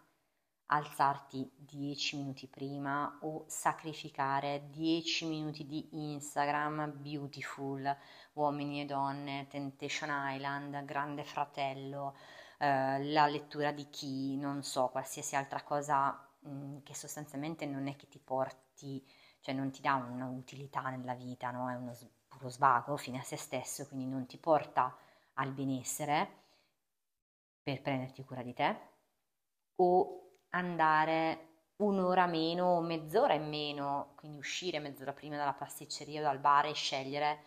alzarti 0.68 1.50
10 1.56 2.18
minuti 2.18 2.48
prima 2.48 3.18
o 3.22 3.46
sacrificare 3.48 4.68
10 4.72 5.26
minuti 5.28 5.66
di 5.66 5.88
Instagram 6.14 6.94
beautiful, 7.02 7.96
uomini 8.34 8.82
e 8.82 8.86
donne, 8.86 9.48
Temptation 9.50 10.10
Island, 10.12 10.84
Grande 10.86 11.24
Fratello, 11.24 12.16
eh, 12.60 13.04
la 13.12 13.28
lettura 13.28 13.72
di 13.72 13.90
chi, 13.90 14.38
non 14.38 14.64
so, 14.64 14.88
qualsiasi 14.90 15.36
altra 15.36 15.62
cosa 15.64 16.12
mh, 16.40 16.50
mm, 16.50 16.78
che 16.84 16.94
sostanzialmente 16.96 17.66
non 17.66 17.88
è 17.88 17.96
che 17.96 18.08
ti 18.08 18.20
porti, 18.20 19.06
cioè 19.42 19.54
non 19.54 19.72
ti 19.72 19.82
dà 19.82 19.96
un'utilità 19.96 20.82
nella 20.90 21.14
vita, 21.14 21.52
no? 21.52 21.70
è 21.70 21.76
uno 21.76 21.94
puro 22.28 22.50
svago 22.50 22.98
fine 22.98 23.20
a 23.20 23.24
se 23.24 23.38
stesso, 23.38 23.88
quindi 23.88 24.06
non 24.08 24.26
ti 24.26 24.38
porta 24.38 24.96
al 25.36 25.52
benessere 25.52 26.44
per 27.64 27.82
prenderti 27.82 28.24
cura 28.24 28.44
di 28.44 28.54
te 28.54 28.78
o 29.78 30.40
andare 30.52 31.54
un'ora 31.78 32.26
meno 32.26 32.66
o 32.78 32.82
mezz'ora 32.82 33.34
in 33.34 33.48
meno, 33.50 34.14
quindi 34.16 34.38
uscire 34.38 34.80
mezz'ora 34.80 35.14
prima 35.14 35.36
dalla 35.38 35.54
pasticceria 35.54 36.22
o 36.22 36.24
dal 36.24 36.40
bar 36.40 36.68
e 36.68 36.74
scegliere 36.74 37.44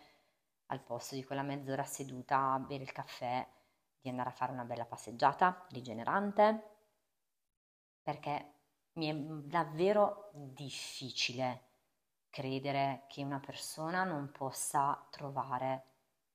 al 0.67 0.81
posto 0.81 1.15
di 1.15 1.23
quella 1.23 1.41
mezz'ora 1.41 1.83
seduta 1.83 2.53
a 2.53 2.59
bere 2.59 2.83
il 2.83 2.91
caffè 2.91 3.47
di 4.01 4.09
andare 4.09 4.29
a 4.29 4.33
fare 4.33 4.51
una 4.51 4.63
bella 4.63 4.85
passeggiata 4.85 5.65
rigenerante, 5.69 6.77
perché 8.01 8.53
mi 8.93 9.07
è 9.07 9.13
davvero 9.13 10.31
difficile 10.33 11.67
credere 12.29 13.05
che 13.07 13.23
una 13.23 13.39
persona 13.39 14.03
non 14.03 14.31
possa 14.31 15.05
trovare 15.09 15.85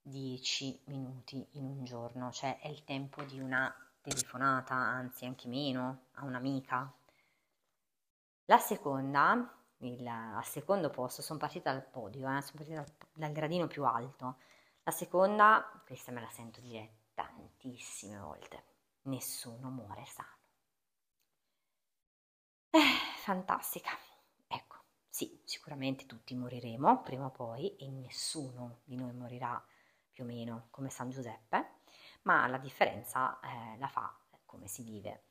10 0.03 0.83
minuti 0.87 1.47
in 1.53 1.65
un 1.65 1.85
giorno, 1.85 2.31
cioè 2.31 2.59
è 2.59 2.69
il 2.69 2.85
tempo 2.85 3.23
di 3.23 3.41
una 3.41 3.75
telefonata, 4.03 4.75
anzi 4.75 5.25
anche 5.25 5.49
meno, 5.49 6.07
a 6.15 6.25
un'amica. 6.25 6.93
La 8.47 8.59
seconda, 8.59 9.51
il, 9.79 10.07
al 10.07 10.45
secondo 10.45 10.91
posto, 10.91 11.23
sono 11.23 11.39
partita 11.39 11.73
dal 11.73 11.87
podio, 11.87 12.29
eh, 12.29 12.43
sono 12.43 12.57
partita 12.57 12.83
dal, 12.83 12.93
dal 13.15 13.33
gradino 13.33 13.67
più 13.67 13.85
alto. 13.85 14.37
La 14.83 14.91
seconda, 14.91 15.83
questa 15.87 16.13
me 16.13 16.21
la 16.21 16.29
sento 16.29 16.61
dire 16.61 17.04
tantissime 17.15 18.19
volte. 18.19 18.65
Nessuno 19.03 19.71
muore 19.71 20.05
sano. 20.07 20.37
Eh, 22.71 22.81
fantastica. 23.19 23.91
Ecco, 24.47 24.85
sì, 25.09 25.41
sicuramente 25.45 26.07
tutti 26.07 26.35
moriremo 26.35 27.03
prima 27.03 27.27
o 27.27 27.31
poi 27.31 27.77
e 27.77 27.89
nessuno 27.89 28.81
di 28.85 28.97
noi 28.97 29.13
morirà 29.13 29.63
più 30.11 30.25
o 30.25 30.27
meno 30.27 30.69
come 30.71 30.91
San 30.91 31.11
Giuseppe, 31.11 31.81
ma 32.23 32.47
la 32.47 32.59
differenza 32.59 33.39
eh, 33.41 33.79
la 33.79 33.89
fa 33.89 34.17
come 34.45 34.67
si 34.69 34.83
vive 34.83 35.25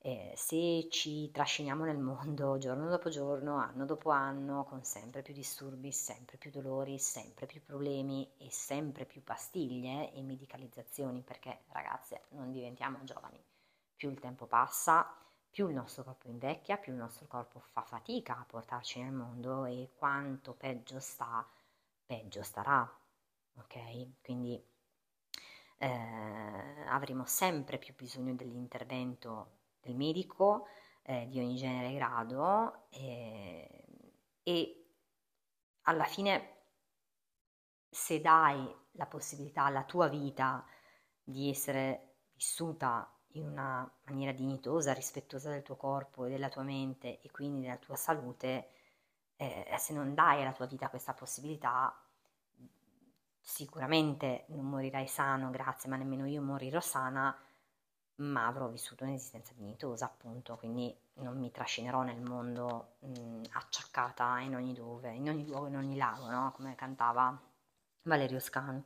eh, 0.00 0.32
se 0.36 0.88
ci 0.90 1.30
trasciniamo 1.30 1.84
nel 1.84 1.98
mondo 1.98 2.56
giorno 2.58 2.88
dopo 2.88 3.08
giorno, 3.08 3.56
anno 3.56 3.84
dopo 3.84 4.10
anno, 4.10 4.64
con 4.64 4.84
sempre 4.84 5.22
più 5.22 5.34
disturbi, 5.34 5.90
sempre 5.92 6.36
più 6.36 6.50
dolori, 6.50 6.98
sempre 6.98 7.46
più 7.46 7.62
problemi 7.62 8.30
e 8.38 8.50
sempre 8.50 9.04
più 9.06 9.22
pastiglie 9.22 10.12
e 10.12 10.22
medicalizzazioni, 10.22 11.22
perché 11.22 11.64
ragazze 11.68 12.26
non 12.30 12.50
diventiamo 12.52 13.02
giovani, 13.04 13.42
più 13.96 14.10
il 14.10 14.20
tempo 14.20 14.46
passa, 14.46 15.16
più 15.50 15.68
il 15.68 15.74
nostro 15.74 16.04
corpo 16.04 16.28
invecchia, 16.28 16.76
più 16.76 16.92
il 16.92 16.98
nostro 16.98 17.26
corpo 17.26 17.58
fa 17.60 17.82
fatica 17.82 18.38
a 18.38 18.44
portarci 18.44 19.02
nel 19.02 19.12
mondo 19.12 19.64
e 19.64 19.90
quanto 19.96 20.54
peggio 20.54 21.00
sta, 21.00 21.46
peggio 22.06 22.42
starà. 22.42 22.88
Ok? 23.56 24.20
Quindi 24.22 24.62
eh, 25.78 26.84
avremo 26.86 27.24
sempre 27.26 27.78
più 27.78 27.94
bisogno 27.96 28.34
dell'intervento 28.34 29.57
del 29.88 29.96
medico 29.96 30.66
eh, 31.02 31.26
di 31.28 31.38
ogni 31.38 31.56
genere 31.56 31.88
e 31.88 31.94
grado 31.94 32.88
eh, 32.90 33.84
e 34.42 34.86
alla 35.82 36.04
fine 36.04 36.56
se 37.88 38.20
dai 38.20 38.74
la 38.92 39.06
possibilità 39.06 39.64
alla 39.64 39.84
tua 39.84 40.08
vita 40.08 40.64
di 41.22 41.48
essere 41.48 42.16
vissuta 42.34 43.10
in 43.32 43.46
una 43.46 43.90
maniera 44.04 44.32
dignitosa, 44.32 44.92
rispettosa 44.92 45.50
del 45.50 45.62
tuo 45.62 45.76
corpo 45.76 46.24
e 46.24 46.30
della 46.30 46.48
tua 46.48 46.62
mente 46.62 47.20
e 47.20 47.30
quindi 47.30 47.62
della 47.62 47.76
tua 47.76 47.96
salute, 47.96 48.70
eh, 49.36 49.74
se 49.78 49.92
non 49.94 50.14
dai 50.14 50.42
alla 50.42 50.52
tua 50.52 50.66
vita 50.66 50.88
questa 50.88 51.14
possibilità, 51.14 51.94
sicuramente 53.40 54.44
non 54.48 54.66
morirai 54.66 55.06
sano, 55.06 55.50
grazie, 55.50 55.88
ma 55.88 55.96
nemmeno 55.96 56.26
io 56.26 56.42
morirò 56.42 56.80
sana 56.80 57.34
ma 58.18 58.46
avrò 58.46 58.68
vissuto 58.68 59.04
un'esistenza 59.04 59.52
dignitosa, 59.54 60.06
appunto, 60.06 60.56
quindi 60.56 60.94
non 61.14 61.38
mi 61.38 61.50
trascinerò 61.50 62.02
nel 62.02 62.20
mondo 62.20 62.96
mh, 63.00 63.42
acciaccata 63.52 64.40
in 64.40 64.54
ogni 64.54 64.72
dove, 64.74 65.12
in 65.12 65.28
ogni 65.28 65.46
luogo, 65.46 65.66
in 65.68 65.76
ogni 65.76 65.96
lago, 65.96 66.28
no? 66.28 66.52
come 66.52 66.74
cantava 66.74 67.40
Valerio 68.02 68.40
Scano. 68.40 68.84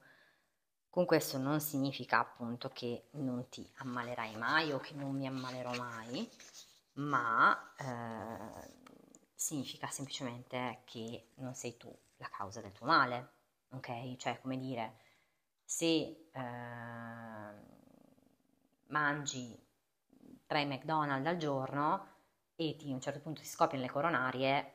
Con 0.91 1.07
questo 1.07 1.39
non 1.39 1.61
significa 1.61 2.19
appunto 2.19 2.69
che 2.69 3.09
non 3.13 3.49
ti 3.49 3.67
ammalerai 3.77 4.37
mai 4.37 4.73
o 4.73 4.79
che 4.79 4.95
non 4.95 5.17
mi 5.17 5.27
ammalerò 5.27 5.73
mai, 5.77 6.29
ma 6.95 7.75
eh, 7.79 8.71
significa 9.35 9.87
semplicemente 9.87 10.83
che 10.85 11.31
non 11.37 11.55
sei 11.55 11.79
tu 11.79 11.91
la 12.19 12.29
causa 12.29 12.61
del 12.61 12.73
tuo 12.73 12.87
male, 12.87 13.31
ok? 13.71 14.17
Cioè, 14.17 14.39
come 14.43 14.59
dire, 14.59 14.99
se 15.65 16.29
eh, 16.31 17.81
mangi 18.93 19.59
tre 20.47 20.65
McDonald's 20.65 21.27
al 21.27 21.37
giorno 21.39 22.07
e 22.55 22.77
ti, 22.79 22.91
a 22.91 22.95
un 22.95 23.01
certo 23.01 23.21
punto 23.21 23.41
ti 23.41 23.49
scoppiano 23.49 23.83
le 23.83 23.91
coronarie, 23.91 24.73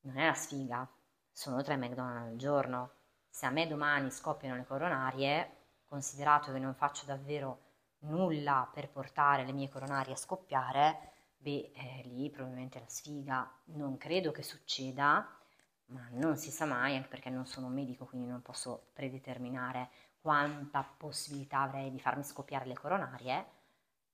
non 0.00 0.16
è 0.16 0.26
la 0.26 0.34
sfiga, 0.34 0.88
sono 1.30 1.62
tre 1.62 1.76
McDonald's 1.76 2.32
al 2.32 2.36
giorno. 2.36 2.92
Se 3.28 3.46
a 3.46 3.50
me 3.50 3.68
domani 3.68 4.10
scoppiano 4.10 4.56
le 4.56 4.64
coronarie, 4.66 5.56
considerato 5.86 6.52
che 6.52 6.58
non 6.58 6.74
faccio 6.74 7.04
davvero 7.04 7.68
nulla 8.00 8.68
per 8.72 8.90
portare 8.90 9.44
le 9.44 9.52
mie 9.52 9.68
coronarie 9.68 10.14
a 10.14 10.16
scoppiare, 10.16 11.12
beh, 11.36 11.72
eh, 11.74 12.02
lì 12.06 12.30
probabilmente 12.30 12.80
la 12.80 12.88
sfiga 12.88 13.48
non 13.66 13.98
credo 13.98 14.32
che 14.32 14.42
succeda, 14.42 15.38
ma 15.86 16.08
non 16.12 16.36
si 16.36 16.50
sa 16.50 16.64
mai, 16.64 16.96
anche 16.96 17.08
perché 17.08 17.30
non 17.30 17.46
sono 17.46 17.66
un 17.66 17.74
medico, 17.74 18.06
quindi 18.06 18.26
non 18.26 18.42
posso 18.42 18.90
predeterminare 18.94 19.90
quanta 20.20 20.82
possibilità 20.82 21.62
avrei 21.62 21.90
di 21.90 22.00
farmi 22.00 22.24
scoppiare 22.24 22.66
le 22.66 22.74
coronarie, 22.74 23.46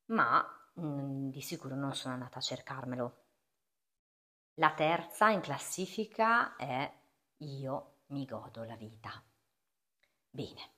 ma 0.06 0.44
mh, 0.75 0.86
mm, 0.86 1.28
di 1.30 1.40
sicuro 1.40 1.75
non 1.75 1.94
sono 1.94 2.14
andata 2.14 2.38
a 2.38 2.42
cercarmelo. 2.42 3.25
La 4.54 4.72
terza 4.72 5.30
in 5.30 5.40
classifica 5.40 6.56
è 6.56 6.90
io 7.38 7.96
mi 8.06 8.25
godo 8.25 8.64
la 8.64 8.76
vita. 8.76 9.22
Bene. 10.30 10.75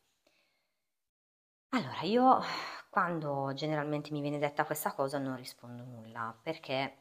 Allora, 1.71 2.01
io 2.03 2.41
quando 2.89 3.53
generalmente 3.55 4.11
mi 4.11 4.21
viene 4.21 4.39
detta 4.39 4.65
questa 4.65 4.93
cosa 4.95 5.19
non 5.19 5.37
rispondo 5.37 5.85
nulla 5.85 6.37
perché, 6.43 6.99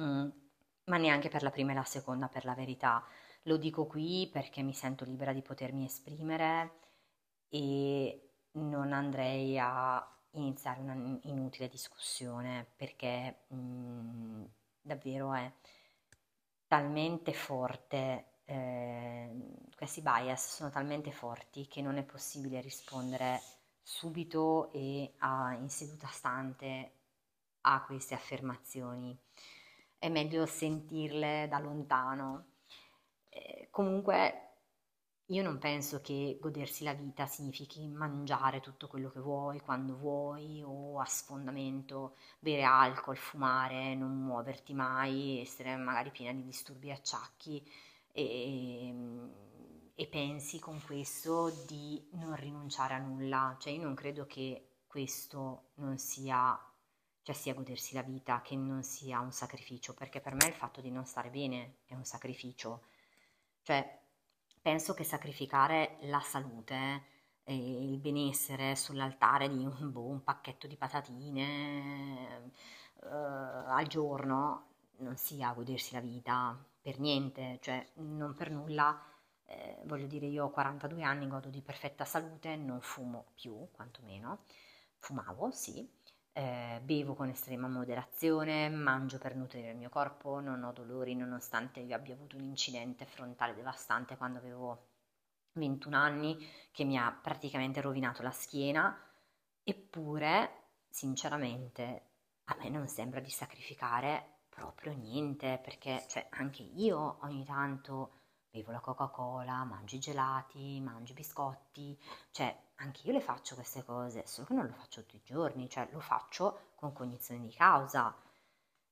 mm, 0.00 0.28
ma 0.84 0.96
neanche 0.96 1.28
per 1.28 1.42
la 1.42 1.50
prima 1.50 1.72
e 1.72 1.74
la 1.74 1.84
seconda, 1.84 2.28
per 2.28 2.44
la 2.44 2.54
verità. 2.54 3.04
Lo 3.42 3.56
dico 3.58 3.86
qui 3.86 4.28
perché 4.32 4.62
mi 4.62 4.72
sento 4.72 5.04
libera 5.04 5.32
di 5.32 5.42
potermi 5.42 5.84
esprimere 5.84 6.85
e 7.48 8.30
non 8.52 8.92
andrei 8.92 9.58
a 9.58 10.06
iniziare 10.32 10.80
una 10.80 11.18
inutile 11.22 11.68
discussione 11.68 12.66
perché 12.76 13.44
mh, 13.48 13.56
mm, 13.56 14.44
davvero 14.80 15.34
è 15.34 15.50
talmente 16.66 17.32
forte, 17.32 18.40
eh, 18.44 19.30
questi 19.76 20.00
bias 20.02 20.56
sono 20.56 20.70
talmente 20.70 21.10
forti 21.10 21.66
che 21.66 21.82
non 21.82 21.96
è 21.96 22.02
possibile 22.02 22.60
rispondere 22.60 23.40
subito 23.82 24.72
e 24.72 25.14
a, 25.18 25.54
in 25.54 25.68
seduta 25.68 26.08
stante 26.08 26.92
a 27.62 27.84
queste 27.84 28.14
affermazioni. 28.14 29.16
È 29.98 30.08
meglio 30.08 30.46
sentirle 30.46 31.46
da 31.48 31.58
lontano. 31.58 32.46
Eh, 33.28 33.68
comunque 33.70 34.45
io 35.30 35.42
non 35.42 35.58
penso 35.58 36.00
che 36.00 36.38
godersi 36.40 36.84
la 36.84 36.94
vita 36.94 37.26
significhi 37.26 37.88
mangiare 37.88 38.60
tutto 38.60 38.86
quello 38.86 39.10
che 39.10 39.18
vuoi, 39.18 39.58
quando 39.60 39.96
vuoi, 39.96 40.62
o 40.64 41.00
a 41.00 41.04
sfondamento, 41.04 42.14
bere 42.38 42.62
alcol, 42.62 43.16
fumare, 43.16 43.94
non 43.96 44.12
muoverti 44.12 44.72
mai, 44.72 45.40
essere 45.40 45.74
magari 45.76 46.10
piena 46.10 46.32
di 46.32 46.44
disturbi 46.44 46.88
e 46.88 46.92
acciacchi 46.92 47.68
e, 48.12 48.94
e 49.96 50.06
pensi 50.06 50.60
con 50.60 50.80
questo 50.84 51.50
di 51.66 52.06
non 52.12 52.36
rinunciare 52.36 52.94
a 52.94 52.98
nulla. 52.98 53.56
Cioè 53.58 53.72
io 53.72 53.82
non 53.82 53.94
credo 53.96 54.26
che 54.26 54.68
questo 54.86 55.70
non 55.76 55.98
sia, 55.98 56.56
cioè 57.22 57.34
sia 57.34 57.52
godersi 57.54 57.94
la 57.94 58.02
vita, 58.02 58.42
che 58.42 58.54
non 58.54 58.84
sia 58.84 59.18
un 59.18 59.32
sacrificio, 59.32 59.92
perché 59.92 60.20
per 60.20 60.34
me 60.34 60.46
il 60.46 60.54
fatto 60.54 60.80
di 60.80 60.90
non 60.92 61.04
stare 61.04 61.30
bene 61.30 61.78
è 61.86 61.94
un 61.94 62.04
sacrificio. 62.04 62.82
Cioè 63.62 64.04
penso 64.66 64.94
che 64.94 65.04
sacrificare 65.04 65.96
la 66.00 66.18
salute 66.18 67.04
e 67.44 67.54
il 67.54 67.98
benessere 67.98 68.74
sull'altare 68.74 69.48
di 69.48 69.64
un, 69.64 69.92
boh, 69.92 70.08
un 70.08 70.24
pacchetto 70.24 70.66
di 70.66 70.74
patatine 70.74 72.50
uh, 73.02 73.06
al 73.06 73.86
giorno 73.86 74.70
non 74.96 75.16
sia 75.16 75.52
godersi 75.52 75.92
la 75.92 76.00
vita 76.00 76.58
per 76.80 76.98
niente, 76.98 77.60
cioè 77.62 77.86
non 77.98 78.34
per 78.34 78.50
nulla. 78.50 79.00
Eh, 79.44 79.82
voglio 79.84 80.08
dire, 80.08 80.26
io 80.26 80.46
ho 80.46 80.50
42 80.50 81.00
anni, 81.04 81.28
godo 81.28 81.48
di 81.48 81.62
perfetta 81.62 82.04
salute, 82.04 82.56
non 82.56 82.80
fumo 82.80 83.26
più, 83.36 83.68
quantomeno. 83.70 84.40
Fumavo, 84.98 85.52
sì, 85.52 85.88
eh, 86.36 86.82
bevo 86.82 87.14
con 87.14 87.30
estrema 87.30 87.66
moderazione, 87.66 88.68
mangio 88.68 89.16
per 89.16 89.34
nutrire 89.34 89.70
il 89.70 89.76
mio 89.76 89.88
corpo, 89.88 90.38
non 90.38 90.64
ho 90.64 90.72
dolori 90.72 91.14
nonostante 91.14 91.80
io 91.80 91.96
abbia 91.96 92.12
avuto 92.12 92.36
un 92.36 92.42
incidente 92.42 93.06
frontale 93.06 93.54
devastante 93.54 94.18
quando 94.18 94.38
avevo 94.38 94.88
21 95.52 95.96
anni 95.96 96.36
che 96.72 96.84
mi 96.84 96.98
ha 96.98 97.10
praticamente 97.10 97.80
rovinato 97.80 98.22
la 98.22 98.32
schiena, 98.32 99.02
eppure 99.64 100.64
sinceramente 100.90 102.02
a 102.44 102.56
me 102.58 102.68
non 102.68 102.86
sembra 102.86 103.20
di 103.20 103.30
sacrificare 103.30 104.40
proprio 104.50 104.92
niente 104.92 105.58
perché 105.64 106.04
cioè, 106.06 106.26
anche 106.32 106.62
io 106.62 107.16
ogni 107.22 107.46
tanto 107.46 108.10
bevo 108.50 108.72
la 108.72 108.80
Coca-Cola, 108.80 109.64
mangio 109.64 109.96
i 109.96 110.00
gelati, 110.00 110.80
mangio 110.82 111.12
i 111.12 111.16
biscotti, 111.16 111.98
cioè 112.30 112.54
anche 112.76 113.06
io 113.06 113.12
le 113.12 113.20
faccio 113.20 113.54
queste 113.54 113.84
cose, 113.84 114.26
solo 114.26 114.46
che 114.46 114.54
non 114.54 114.66
lo 114.66 114.72
faccio 114.72 115.02
tutti 115.02 115.16
i 115.16 115.22
giorni, 115.24 115.68
cioè 115.68 115.88
lo 115.92 116.00
faccio 116.00 116.72
con 116.74 116.92
cognizione 116.92 117.40
di 117.40 117.52
causa. 117.52 118.14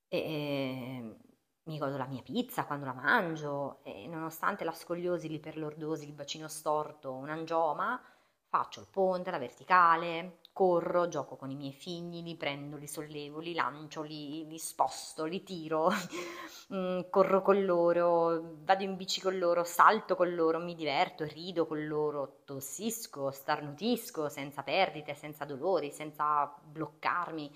E, 0.08 0.18
e, 0.18 1.16
mi 1.64 1.78
godo 1.78 1.96
la 1.96 2.06
mia 2.06 2.22
pizza 2.22 2.66
quando 2.66 2.84
la 2.84 2.92
mangio 2.92 3.82
e 3.84 4.06
nonostante 4.06 4.64
la 4.64 4.72
scoliosi, 4.72 5.28
l'iperlordosi, 5.28 6.06
il 6.06 6.12
bacino 6.12 6.48
storto, 6.48 7.14
un 7.14 7.30
angioma, 7.30 8.00
faccio 8.48 8.80
il 8.80 8.86
ponte, 8.90 9.30
la 9.30 9.38
verticale, 9.38 10.40
corro, 10.54 11.08
gioco 11.08 11.34
con 11.36 11.50
i 11.50 11.56
miei 11.56 11.72
figli, 11.72 12.22
li 12.22 12.36
prendo, 12.36 12.76
li 12.76 12.86
sollevo, 12.86 13.40
li 13.40 13.54
lancio, 13.54 14.02
li, 14.02 14.46
li 14.46 14.56
sposto, 14.56 15.24
li 15.24 15.42
tiro, 15.42 15.90
mm, 16.72 17.00
corro 17.10 17.42
con 17.42 17.64
loro, 17.64 18.54
vado 18.62 18.84
in 18.84 18.96
bici 18.96 19.20
con 19.20 19.36
loro, 19.36 19.64
salto 19.64 20.14
con 20.14 20.32
loro, 20.32 20.60
mi 20.60 20.76
diverto, 20.76 21.24
rido 21.24 21.66
con 21.66 21.84
loro, 21.86 22.42
tossisco, 22.44 23.32
starnutisco 23.32 24.28
senza 24.28 24.62
perdite, 24.62 25.14
senza 25.14 25.44
dolori, 25.44 25.90
senza 25.90 26.54
bloccarmi. 26.62 27.50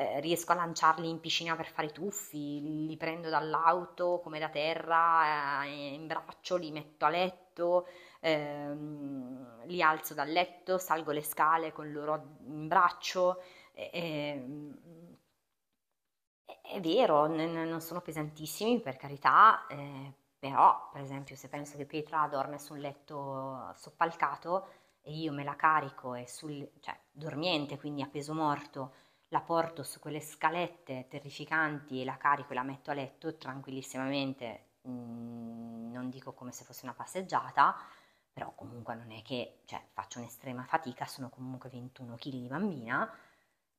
Eh, 0.00 0.18
riesco 0.20 0.52
a 0.52 0.54
lanciarli 0.54 1.10
in 1.10 1.20
piscina 1.20 1.54
per 1.56 1.66
fare 1.66 1.88
i 1.88 1.92
tuffi, 1.92 2.86
li 2.86 2.96
prendo 2.96 3.28
dall'auto 3.28 4.20
come 4.20 4.38
da 4.38 4.48
terra, 4.48 5.64
eh, 5.64 5.92
in 5.92 6.06
braccio, 6.06 6.56
li 6.56 6.70
metto 6.72 7.04
a 7.04 7.10
letto, 7.10 7.86
ehm, 8.20 9.66
li 9.66 9.82
alzo 9.82 10.14
dal 10.14 10.30
letto, 10.30 10.78
salgo 10.78 11.12
le 11.12 11.22
scale 11.22 11.72
con 11.72 11.92
loro 11.92 12.36
in 12.46 12.66
braccio. 12.66 13.42
E, 13.74 14.42
è 16.62 16.80
vero, 16.80 17.26
non 17.26 17.80
sono 17.80 18.00
pesantissimi 18.00 18.80
per 18.80 18.96
carità, 18.96 19.66
eh, 19.66 20.12
però 20.38 20.88
per 20.92 21.02
esempio 21.02 21.36
se 21.36 21.48
penso 21.48 21.76
che 21.76 21.86
Petra 21.86 22.26
dorme 22.28 22.58
su 22.58 22.72
un 22.74 22.80
letto 22.80 23.72
soppalcato 23.74 24.68
e 25.02 25.12
io 25.12 25.32
me 25.32 25.44
la 25.44 25.56
carico 25.56 26.14
e 26.14 26.26
sul, 26.26 26.70
cioè 26.80 26.98
dormiente, 27.10 27.78
quindi 27.78 28.02
a 28.02 28.06
peso 28.08 28.34
morto, 28.34 28.94
la 29.30 29.40
porto 29.40 29.82
su 29.82 30.00
quelle 30.00 30.20
scalette 30.20 31.06
terrificanti 31.08 32.00
e 32.00 32.04
la 32.04 32.16
carico 32.16 32.52
e 32.52 32.54
la 32.54 32.62
metto 32.62 32.90
a 32.90 32.94
letto 32.94 33.36
tranquillissimamente, 33.36 34.66
mm, 34.88 35.92
non 35.92 36.10
dico 36.10 36.32
come 36.32 36.52
se 36.52 36.64
fosse 36.64 36.84
una 36.84 36.94
passeggiata, 36.94 37.76
però 38.32 38.52
comunque 38.54 38.94
non 38.94 39.10
è 39.12 39.22
che 39.22 39.62
cioè, 39.66 39.82
faccio 39.92 40.18
un'estrema 40.18 40.64
fatica, 40.64 41.06
sono 41.06 41.28
comunque 41.30 41.70
21 41.70 42.16
kg 42.16 42.30
di 42.30 42.46
bambina, 42.48 43.08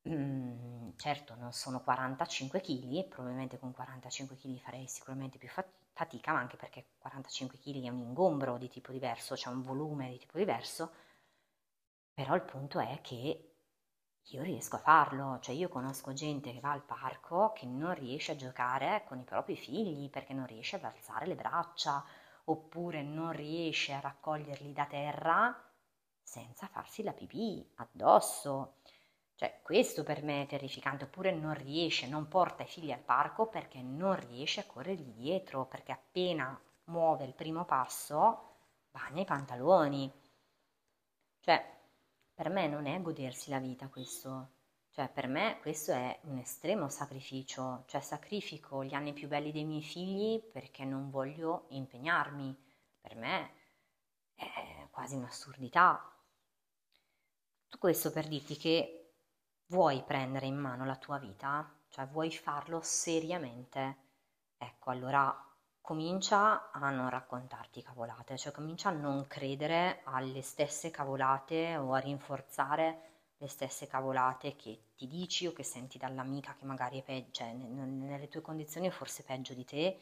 mm, 0.08 0.92
certo 0.96 1.36
non 1.36 1.52
sono 1.52 1.82
45 1.82 2.62
kg, 2.62 3.08
probabilmente 3.08 3.60
con 3.60 3.72
45 3.74 4.36
kg 4.38 4.58
farei 4.60 4.88
sicuramente 4.88 5.38
più 5.38 5.50
fatica, 5.94 6.32
ma 6.32 6.40
anche 6.40 6.56
perché 6.58 6.86
45 7.00 7.58
kg 7.60 7.84
è 7.84 7.90
un 7.90 8.00
ingombro 8.00 8.58
di 8.58 8.70
tipo 8.70 8.92
diverso, 8.94 9.36
c'è 9.36 9.42
cioè 9.42 9.54
un 9.54 9.62
volume 9.64 10.10
di 10.12 10.18
tipo 10.18 10.38
diverso, 10.38 10.92
però 12.14 12.36
il 12.36 12.44
punto 12.44 12.80
è 12.80 13.00
che 13.02 13.51
io 14.30 14.42
riesco 14.44 14.78
a 14.78 14.80
farlo, 14.80 15.40
cioè 15.42 15.54
io 15.54 15.68
conosco 15.70 16.14
gente 16.14 16.52
che 16.54 16.60
va 16.60 16.72
al 16.72 16.84
parco 16.84 17.52
che 17.54 17.66
non 17.66 17.94
riesce 17.94 18.32
a 18.32 18.36
giocare 18.36 19.04
con 19.06 19.20
i 19.20 19.24
propri 19.24 19.56
figli 19.58 20.10
perché 20.10 20.34
non 20.34 20.46
riesce 20.48 20.78
ad 20.78 20.84
alzare 20.86 21.26
le 21.28 21.36
braccia 21.36 22.04
oppure 22.46 23.04
non 23.04 23.32
riesce 23.34 23.94
a 23.94 24.00
raccoglierli 24.00 24.74
da 24.74 24.86
terra 24.86 25.72
senza 26.24 26.68
farsi 26.68 27.04
la 27.04 27.14
pipì 27.14 27.74
addosso. 27.76 28.76
Cioè, 29.36 29.60
questo 29.64 30.04
per 30.04 30.24
me 30.24 30.44
è 30.44 30.48
terrificante, 30.48 31.06
oppure 31.06 31.32
non 31.32 31.54
riesce, 31.56 32.08
non 32.08 32.28
porta 32.28 32.64
i 32.64 32.68
figli 32.68 32.92
al 32.92 33.00
parco 33.00 33.48
perché 33.48 33.82
non 33.82 34.16
riesce 34.16 34.62
a 34.62 34.66
corrergli 34.66 35.12
dietro, 35.14 35.66
perché 35.66 35.92
appena 35.92 36.58
muove 36.86 37.26
il 37.26 37.34
primo 37.34 37.66
passo 37.66 38.50
bagna 38.92 39.22
i 39.22 39.26
pantaloni. 39.26 40.12
Cioè, 41.40 41.81
Per 42.42 42.50
me 42.50 42.68
non 42.68 42.88
è 42.88 43.00
godersi 43.00 43.52
la 43.52 43.60
vita 43.60 43.88
questo, 43.88 44.54
cioè 44.90 45.08
per 45.10 45.28
me 45.28 45.60
questo 45.62 45.92
è 45.92 46.22
un 46.24 46.40
estremo 46.40 46.90
sacrificio, 46.90 47.84
cioè 47.86 48.02
sacrifico 48.02 48.84
gli 48.84 48.96
anni 48.96 49.14
più 49.14 49.28
belli 49.28 49.52
dei 49.52 49.64
miei 49.64 49.84
figli 49.84 50.42
perché 50.52 50.84
non 50.84 51.12
voglio 51.12 51.68
impegnarmi. 51.70 52.58
Per 53.00 53.16
me 53.16 53.52
è 54.34 54.88
quasi 54.90 55.14
un'assurdità. 55.14 56.04
Tutto 57.62 57.78
questo 57.78 58.12
per 58.12 58.28
dirti 58.28 58.58
che 58.58 59.12
vuoi 59.68 60.02
prendere 60.02 60.48
in 60.48 60.58
mano 60.58 60.84
la 60.84 60.96
tua 60.96 61.20
vita, 61.20 61.72
cioè 61.90 62.08
vuoi 62.08 62.32
farlo 62.32 62.82
seriamente. 62.82 63.98
Ecco, 64.58 64.90
allora 64.90 65.51
comincia 65.92 66.72
a 66.72 66.90
non 66.90 67.10
raccontarti 67.10 67.82
cavolate, 67.82 68.38
cioè 68.38 68.54
comincia 68.54 68.88
a 68.88 68.94
non 68.94 69.28
credere 69.28 70.00
alle 70.06 70.42
stesse 70.42 70.90
cavolate 70.90 71.76
o 71.76 71.92
a 71.92 72.00
rinforzare 72.00 73.02
le 73.36 73.48
stesse 73.50 73.88
cavolate 73.88 74.56
che 74.56 74.92
ti 74.96 75.06
dici 75.06 75.48
o 75.48 75.52
che 75.52 75.64
senti 75.64 75.98
dall'amica 75.98 76.56
che 76.58 76.64
magari 76.64 77.00
è 77.00 77.04
peggio, 77.04 77.32
cioè, 77.32 77.52
nelle 77.52 78.30
tue 78.30 78.40
condizioni 78.40 78.88
è 78.88 78.90
forse 78.90 79.24
peggio 79.24 79.54
di 79.54 79.66
te, 79.66 80.00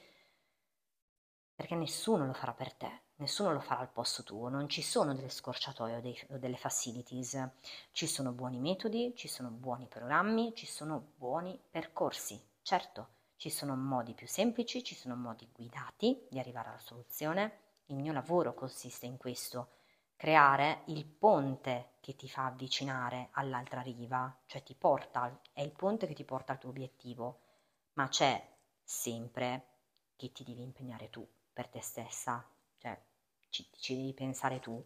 perché 1.56 1.73
nessuno 1.73 2.28
lo 2.28 2.34
farà 2.34 2.54
per 2.54 2.71
te, 2.75 2.91
nessuno 3.15 3.52
lo 3.52 3.60
farà 3.60 3.80
al 3.80 3.89
posto 3.89 4.21
tuo, 4.21 4.47
non 4.47 4.69
ci 4.69 4.84
sono 4.84 5.15
delle 5.15 5.30
scorciatoie 5.30 5.95
o, 5.95 6.02
dei, 6.02 6.28
o 6.30 6.38
delle 6.38 6.58
facilities, 6.58 7.49
ci 7.93 8.06
sono 8.06 8.32
buoni 8.32 8.60
metodi, 8.60 9.12
ci 9.15 9.28
sono 9.28 9.49
buoni 9.49 9.88
programmi, 9.88 10.54
ci 10.54 10.67
sono 10.67 11.13
buoni 11.17 11.60
percorsi, 11.71 12.39
certo, 12.62 13.17
ci 13.39 13.49
sono 13.49 13.78
modi 13.78 14.13
più 14.13 14.28
semplici, 14.28 14.84
ci 14.84 14.95
sono 14.95 15.15
modi 15.15 15.47
guidati 15.54 16.28
di 16.30 16.39
arrivare 16.39 16.67
alla 16.67 16.80
soluzione, 16.80 17.60
il 17.86 17.95
mio 17.95 18.12
lavoro 18.12 18.54
consiste 18.54 19.06
in 19.06 19.15
questo, 19.15 19.78
creare 20.17 20.82
il 20.88 21.06
ponte 21.06 21.93
che 22.02 22.17
ti 22.17 22.28
fa 22.28 22.47
avvicinare 22.47 23.30
all'altra 23.32 23.80
riva, 23.80 24.38
cioè 24.45 24.62
ti 24.62 24.75
porta, 24.75 25.39
è 25.54 25.62
il 25.62 25.71
ponte 25.71 26.06
che 26.06 26.13
ti 26.13 26.25
porta 26.25 26.52
al 26.52 26.60
tuo 26.60 26.71
obiettivo, 26.71 27.39
ma 27.93 28.10
c'è 28.10 28.45
sempre 28.84 29.67
che 30.17 30.34
ti 30.34 30.43
devi 30.43 30.62
impegnare 30.62 31.10
tu 31.10 31.25
per 31.54 31.69
te 31.69 31.80
stessa, 31.80 32.45
cioè 32.78 33.02
ci, 33.47 33.69
ci 33.71 33.95
devi 33.95 34.13
pensare 34.13 34.60
tu. 34.60 34.86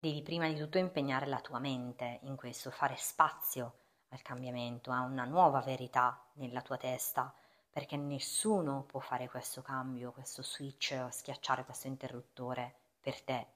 Devi 0.00 0.22
prima 0.22 0.48
di 0.48 0.56
tutto 0.56 0.78
impegnare 0.78 1.26
la 1.26 1.40
tua 1.40 1.58
mente 1.58 2.20
in 2.22 2.34
questo, 2.34 2.70
fare 2.70 2.96
spazio 2.96 3.87
al 4.08 4.22
cambiamento, 4.22 4.90
a 4.90 5.02
una 5.02 5.24
nuova 5.24 5.60
verità 5.60 6.20
nella 6.34 6.62
tua 6.62 6.76
testa, 6.76 7.32
perché 7.70 7.96
nessuno 7.96 8.84
può 8.84 9.00
fare 9.00 9.28
questo 9.28 9.62
cambio, 9.62 10.12
questo 10.12 10.42
switch, 10.42 11.08
schiacciare 11.10 11.64
questo 11.64 11.86
interruttore 11.86 12.74
per 13.00 13.20
te 13.22 13.46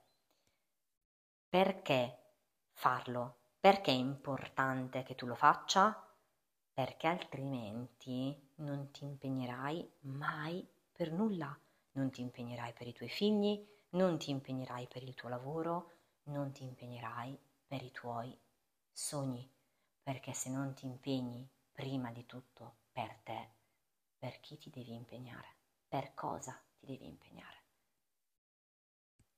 perché 1.53 2.17
farlo? 2.73 3.41
Perché 3.61 3.91
è 3.91 3.95
importante 3.95 5.03
che 5.03 5.15
tu 5.15 5.27
lo 5.27 5.35
faccia? 5.35 6.03
Perché 6.73 7.07
altrimenti 7.07 8.53
non 8.55 8.91
ti 8.91 9.05
impegnerai 9.05 9.87
mai 10.05 10.67
per 10.91 11.13
nulla. 11.13 11.55
Non 11.91 12.11
ti 12.11 12.23
impegnerai 12.23 12.73
per 12.73 12.87
i 12.87 12.95
tuoi 12.95 13.11
figli, 13.11 13.63
non 13.91 14.17
ti 14.17 14.31
impegnerai 14.31 14.87
per 14.87 15.03
il 15.03 15.15
tuo 15.15 15.29
lavoro, 15.29 15.91
non 16.29 16.53
ti 16.53 16.63
impegnerai 16.63 17.39
per 17.67 17.83
i 17.83 17.91
tuoi 17.91 18.35
sogni. 18.91 19.47
Perché 20.03 20.33
se 20.33 20.51
non 20.51 20.75
ti 20.75 20.85
impegni 20.85 21.49
prima 21.71 22.11
di 22.11 22.27
tutto 22.27 22.79
per 22.91 23.21
te, 23.23 23.51
per 24.19 24.41
chi 24.41 24.59
ti 24.59 24.69
devi 24.69 24.95
impegnare? 24.95 25.47
Per 25.87 26.13
cosa 26.15 26.61
ti 26.77 26.87
devi 26.87 27.07
impegnare? 27.07 27.63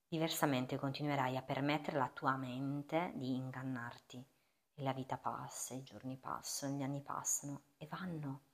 Diversamente 0.08 0.78
continuerai 0.78 1.36
a 1.36 1.42
permettere 1.42 1.96
alla 1.96 2.08
tua 2.08 2.36
mente 2.36 3.12
di 3.14 3.34
ingannarti 3.34 4.24
la 4.76 4.94
vita 4.94 5.18
passa, 5.18 5.74
i 5.74 5.82
giorni 5.82 6.16
passano, 6.16 6.76
gli 6.76 6.82
anni 6.82 7.02
passano 7.02 7.64
e 7.76 7.86
vanno 7.86 8.44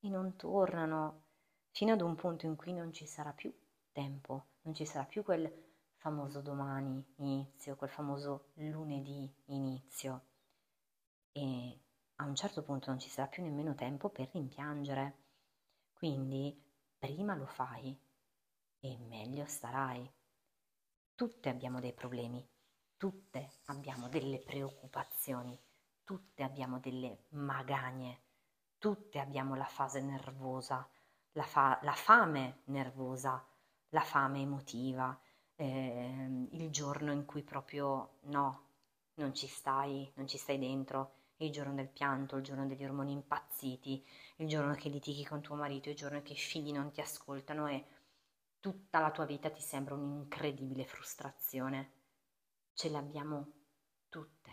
e 0.00 0.08
non 0.08 0.34
tornano 0.34 1.22
fino 1.70 1.92
ad 1.92 2.00
un 2.00 2.16
punto 2.16 2.46
in 2.46 2.56
cui 2.56 2.72
non 2.72 2.92
ci 2.92 3.06
sarà 3.06 3.32
più 3.32 3.54
tempo, 3.92 4.46
non 4.62 4.74
ci 4.74 4.84
sarà 4.84 5.04
più 5.04 5.22
quel 5.22 5.50
famoso 5.96 6.40
domani 6.40 7.14
inizio, 7.16 7.76
quel 7.76 7.90
famoso 7.90 8.48
lunedì 8.54 9.32
inizio 9.46 10.32
e 11.36 11.80
a 12.16 12.24
un 12.24 12.36
certo 12.36 12.62
punto 12.62 12.90
non 12.90 13.00
ci 13.00 13.10
sarà 13.10 13.26
più 13.26 13.42
nemmeno 13.42 13.74
tempo 13.74 14.08
per 14.08 14.30
rimpiangere. 14.32 15.18
Quindi 15.92 16.56
prima 16.96 17.34
lo 17.34 17.46
fai 17.46 17.96
e 18.78 18.98
meglio 19.08 19.44
starai. 19.44 20.08
Tutte 21.16 21.48
abbiamo 21.48 21.80
dei 21.80 21.92
problemi, 21.92 22.46
tutte 22.96 23.54
abbiamo 23.66 24.08
delle 24.08 24.38
preoccupazioni, 24.38 25.58
tutte 26.04 26.44
abbiamo 26.44 26.78
delle 26.78 27.24
magagne, 27.30 28.20
tutte 28.78 29.18
abbiamo 29.18 29.56
la 29.56 29.64
fase 29.64 30.00
nervosa, 30.00 30.88
la, 31.32 31.42
fa- 31.42 31.80
la 31.82 31.94
fame 31.94 32.60
nervosa, 32.66 33.44
la 33.88 34.02
fame 34.02 34.40
emotiva, 34.40 35.18
eh, 35.56 36.46
il 36.52 36.70
giorno 36.70 37.10
in 37.12 37.24
cui 37.24 37.42
proprio 37.42 38.18
no, 38.22 38.68
non 39.14 39.34
ci 39.34 39.48
stai, 39.48 40.10
non 40.14 40.28
ci 40.28 40.38
stai 40.38 40.58
dentro, 40.58 41.23
il 41.38 41.50
giorno 41.50 41.74
del 41.74 41.88
pianto, 41.88 42.36
il 42.36 42.44
giorno 42.44 42.66
degli 42.66 42.84
ormoni 42.84 43.12
impazziti, 43.12 44.04
il 44.36 44.48
giorno 44.48 44.74
che 44.74 44.88
litighi 44.88 45.24
con 45.24 45.40
tuo 45.40 45.56
marito, 45.56 45.88
il 45.88 45.96
giorno 45.96 46.22
che 46.22 46.32
i 46.32 46.36
figli 46.36 46.72
non 46.72 46.90
ti 46.92 47.00
ascoltano 47.00 47.66
e 47.66 47.84
tutta 48.60 49.00
la 49.00 49.10
tua 49.10 49.24
vita 49.24 49.50
ti 49.50 49.60
sembra 49.60 49.94
un'incredibile 49.94 50.86
frustrazione. 50.86 51.92
Ce 52.72 52.88
le 52.88 52.96
abbiamo 52.96 53.52
tutte. 54.08 54.50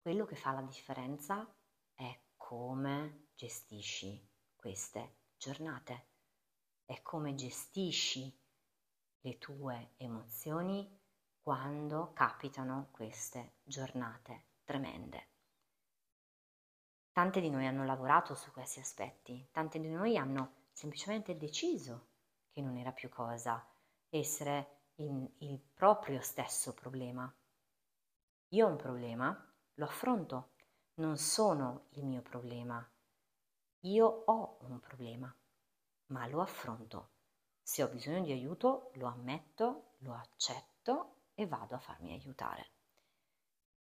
Quello 0.00 0.24
che 0.24 0.36
fa 0.36 0.52
la 0.52 0.62
differenza 0.62 1.46
è 1.94 2.20
come 2.36 3.28
gestisci 3.34 4.28
queste 4.54 5.16
giornate, 5.36 6.06
è 6.84 7.02
come 7.02 7.34
gestisci 7.34 8.34
le 9.20 9.38
tue 9.38 9.92
emozioni 9.96 10.88
quando 11.42 12.12
capitano 12.12 12.88
queste 12.90 13.58
giornate 13.62 14.46
tremende. 14.64 15.35
Tante 17.16 17.40
di 17.40 17.48
noi 17.48 17.66
hanno 17.66 17.86
lavorato 17.86 18.34
su 18.34 18.52
questi 18.52 18.78
aspetti, 18.78 19.48
tante 19.50 19.80
di 19.80 19.88
noi 19.88 20.18
hanno 20.18 20.66
semplicemente 20.70 21.34
deciso 21.38 22.08
che 22.50 22.60
non 22.60 22.76
era 22.76 22.92
più 22.92 23.08
cosa, 23.08 23.66
essere 24.10 24.90
il 24.96 25.58
proprio 25.72 26.20
stesso 26.20 26.74
problema. 26.74 27.34
Io 28.48 28.66
ho 28.66 28.68
un 28.68 28.76
problema, 28.76 29.54
lo 29.76 29.84
affronto, 29.86 30.50
non 30.96 31.16
sono 31.16 31.86
il 31.92 32.04
mio 32.04 32.20
problema. 32.20 32.86
Io 33.84 34.06
ho 34.06 34.58
un 34.64 34.78
problema, 34.78 35.34
ma 36.08 36.26
lo 36.26 36.42
affronto. 36.42 37.12
Se 37.62 37.82
ho 37.82 37.88
bisogno 37.88 38.20
di 38.20 38.32
aiuto, 38.32 38.90
lo 38.96 39.06
ammetto, 39.06 39.94
lo 40.00 40.12
accetto 40.12 41.22
e 41.32 41.46
vado 41.46 41.76
a 41.76 41.80
farmi 41.80 42.12
aiutare. 42.12 42.75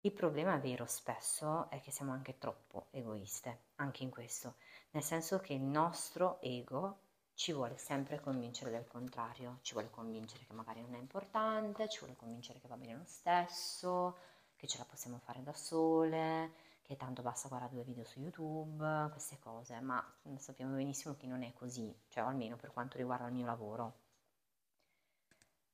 Il 0.08 0.14
problema 0.14 0.56
vero 0.56 0.86
spesso 0.86 1.70
è 1.70 1.82
che 1.82 1.92
siamo 1.92 2.14
anche 2.14 2.38
troppo 2.38 2.88
egoiste, 2.92 3.64
anche 3.76 4.04
in 4.04 4.10
questo, 4.10 4.56
nel 4.92 5.04
senso 5.04 5.40
che 5.40 5.52
il 5.52 5.62
nostro 5.62 6.40
ego 6.40 7.00
ci 7.34 7.52
vuole 7.52 7.78
sempre 7.78 8.22
convincere 8.22 8.72
del 8.72 8.88
contrario, 8.88 9.58
ci 9.64 9.74
vuole 9.74 9.90
convincere 9.90 10.46
che 10.46 10.54
magari 10.54 10.80
non 10.80 10.96
è 10.96 10.98
importante, 10.98 11.90
ci 11.90 12.00
vuole 12.00 12.16
convincere 12.16 12.62
che 12.62 12.70
va 12.70 12.78
bene 12.78 12.96
lo 12.96 13.04
stesso, 13.04 14.16
che 14.56 14.66
ce 14.66 14.78
la 14.78 14.86
possiamo 14.86 15.20
fare 15.20 15.44
da 15.44 15.54
sole, 15.54 16.54
che 16.84 16.96
tanto 16.96 17.22
basta 17.22 17.50
guardare 17.50 17.74
due 17.74 17.84
video 17.84 18.06
su 18.06 18.22
YouTube, 18.22 19.10
queste 19.12 19.38
cose, 19.40 19.78
ma 19.82 20.02
sappiamo 20.38 20.74
benissimo 20.74 21.18
che 21.18 21.28
non 21.28 21.44
è 21.44 21.52
così, 21.52 21.94
cioè 22.08 22.24
almeno 22.24 22.56
per 22.56 22.72
quanto 22.72 22.96
riguarda 22.96 23.28
il 23.28 23.34
mio 23.34 23.46
lavoro. 23.46 24.06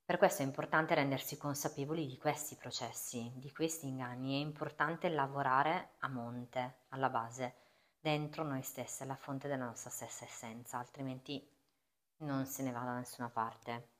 Per 0.06 0.18
questo 0.18 0.42
è 0.42 0.44
importante 0.44 0.94
rendersi 0.94 1.38
consapevoli 1.38 2.06
di 2.06 2.18
questi 2.18 2.56
processi, 2.56 3.32
di 3.36 3.50
questi 3.52 3.86
inganni, 3.86 4.34
è 4.34 4.44
importante 4.44 5.08
lavorare 5.08 5.94
a 6.00 6.08
monte, 6.08 6.80
alla 6.90 7.08
base, 7.08 7.54
dentro 7.98 8.42
noi 8.42 8.60
stessi, 8.60 9.02
alla 9.02 9.16
fonte 9.16 9.48
della 9.48 9.64
nostra 9.64 9.88
stessa 9.88 10.26
essenza, 10.26 10.76
altrimenti 10.76 11.42
non 12.18 12.44
se 12.44 12.62
ne 12.62 12.70
va 12.70 12.80
da 12.80 12.96
nessuna 12.96 13.30
parte. 13.30 13.92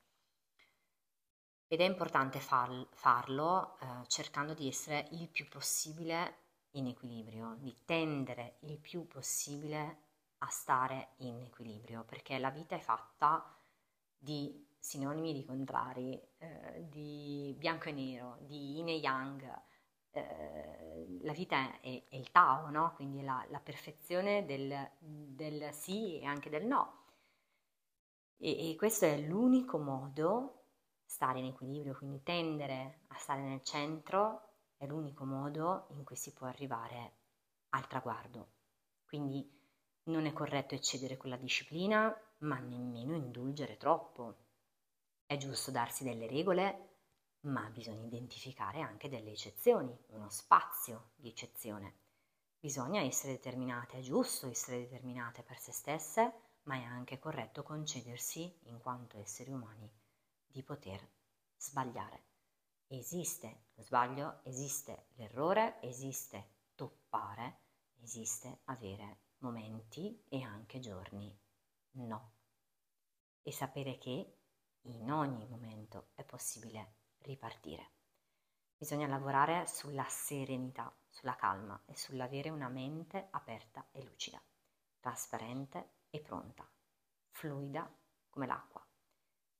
Ed 1.68 1.80
è 1.80 1.84
importante 1.84 2.38
far, 2.38 2.86
farlo 2.92 3.78
eh, 3.80 4.06
cercando 4.06 4.52
di 4.52 4.68
essere 4.68 5.08
il 5.12 5.30
più 5.30 5.48
possibile 5.48 6.36
in 6.72 6.86
equilibrio, 6.86 7.56
di 7.58 7.74
tendere 7.86 8.58
il 8.60 8.78
più 8.78 9.06
possibile 9.06 10.02
a 10.38 10.48
stare 10.48 11.14
in 11.20 11.40
equilibrio, 11.40 12.04
perché 12.04 12.38
la 12.38 12.50
vita 12.50 12.76
è 12.76 12.80
fatta 12.80 13.56
di 14.18 14.72
sinonimi 14.84 15.32
di 15.32 15.46
contrari, 15.46 16.20
eh, 16.36 16.86
di 16.90 17.54
bianco 17.56 17.88
e 17.88 17.92
nero, 17.92 18.36
di 18.42 18.74
yin 18.74 18.88
e 18.88 18.96
yang. 18.96 19.62
Eh, 20.10 21.18
la 21.22 21.32
vita 21.32 21.80
è, 21.80 22.04
è, 22.06 22.16
il 22.16 22.30
Tao, 22.30 22.68
no? 22.68 22.92
quindi 22.94 23.22
la, 23.22 23.42
la 23.48 23.60
perfezione 23.60 24.44
del, 24.44 24.90
del 24.98 25.72
sì 25.72 26.20
e 26.20 26.26
anche 26.26 26.50
del 26.50 26.66
no. 26.66 27.04
E, 28.36 28.72
e 28.72 28.76
questo 28.76 29.06
è 29.06 29.18
l'unico 29.18 29.78
modo 29.78 30.66
stare 31.06 31.38
in 31.38 31.46
equilibrio, 31.46 31.96
quindi 31.96 32.22
tendere 32.22 33.04
a 33.08 33.16
stare 33.16 33.40
nel 33.40 33.62
centro 33.62 34.48
è 34.76 34.86
l'unico 34.86 35.24
modo 35.24 35.86
in 35.92 36.04
cui 36.04 36.16
si 36.16 36.34
può 36.34 36.46
arrivare 36.46 37.14
al 37.70 37.86
traguardo. 37.86 38.48
Quindi 39.06 39.50
non 40.04 40.26
è 40.26 40.32
corretto 40.34 40.74
eccedere 40.74 41.16
con 41.16 41.30
la 41.30 41.36
disciplina, 41.36 42.14
ma 42.40 42.58
nemmeno 42.58 43.16
indulgere 43.16 43.78
troppo. 43.78 44.43
È 45.26 45.36
giusto 45.38 45.70
darsi 45.70 46.04
delle 46.04 46.26
regole, 46.26 46.88
ma 47.40 47.68
bisogna 47.70 48.04
identificare 48.04 48.80
anche 48.80 49.08
delle 49.08 49.32
eccezioni, 49.32 49.96
uno 50.08 50.28
spazio 50.28 51.12
di 51.16 51.28
eccezione. 51.28 52.02
Bisogna 52.60 53.00
essere 53.00 53.32
determinate, 53.32 53.98
è 53.98 54.00
giusto 54.00 54.48
essere 54.48 54.80
determinate 54.80 55.42
per 55.42 55.58
se 55.58 55.72
stesse, 55.72 56.32
ma 56.64 56.76
è 56.76 56.82
anche 56.82 57.18
corretto 57.18 57.62
concedersi, 57.62 58.60
in 58.64 58.78
quanto 58.78 59.18
esseri 59.18 59.50
umani, 59.50 59.90
di 60.46 60.62
poter 60.62 61.06
sbagliare. 61.56 62.22
Esiste 62.86 63.64
lo 63.74 63.82
sbaglio, 63.82 64.40
esiste 64.44 65.06
l'errore, 65.14 65.80
esiste 65.80 66.52
toppare, 66.74 67.58
esiste 68.00 68.60
avere 68.64 69.20
momenti 69.38 70.22
e 70.28 70.42
anche 70.42 70.80
giorni 70.80 71.34
no. 71.92 72.32
E 73.42 73.52
sapere 73.52 73.98
che 73.98 74.43
in 74.86 75.10
ogni 75.10 75.46
momento 75.46 76.08
è 76.14 76.24
possibile 76.24 76.94
ripartire. 77.18 77.92
Bisogna 78.76 79.06
lavorare 79.06 79.66
sulla 79.66 80.06
serenità, 80.08 80.94
sulla 81.08 81.36
calma 81.36 81.80
e 81.86 81.96
sull'avere 81.96 82.50
una 82.50 82.68
mente 82.68 83.28
aperta 83.30 83.86
e 83.92 84.02
lucida, 84.02 84.42
trasparente 85.00 85.92
e 86.10 86.20
pronta, 86.20 86.68
fluida 87.30 87.90
come 88.28 88.46
l'acqua. 88.46 88.84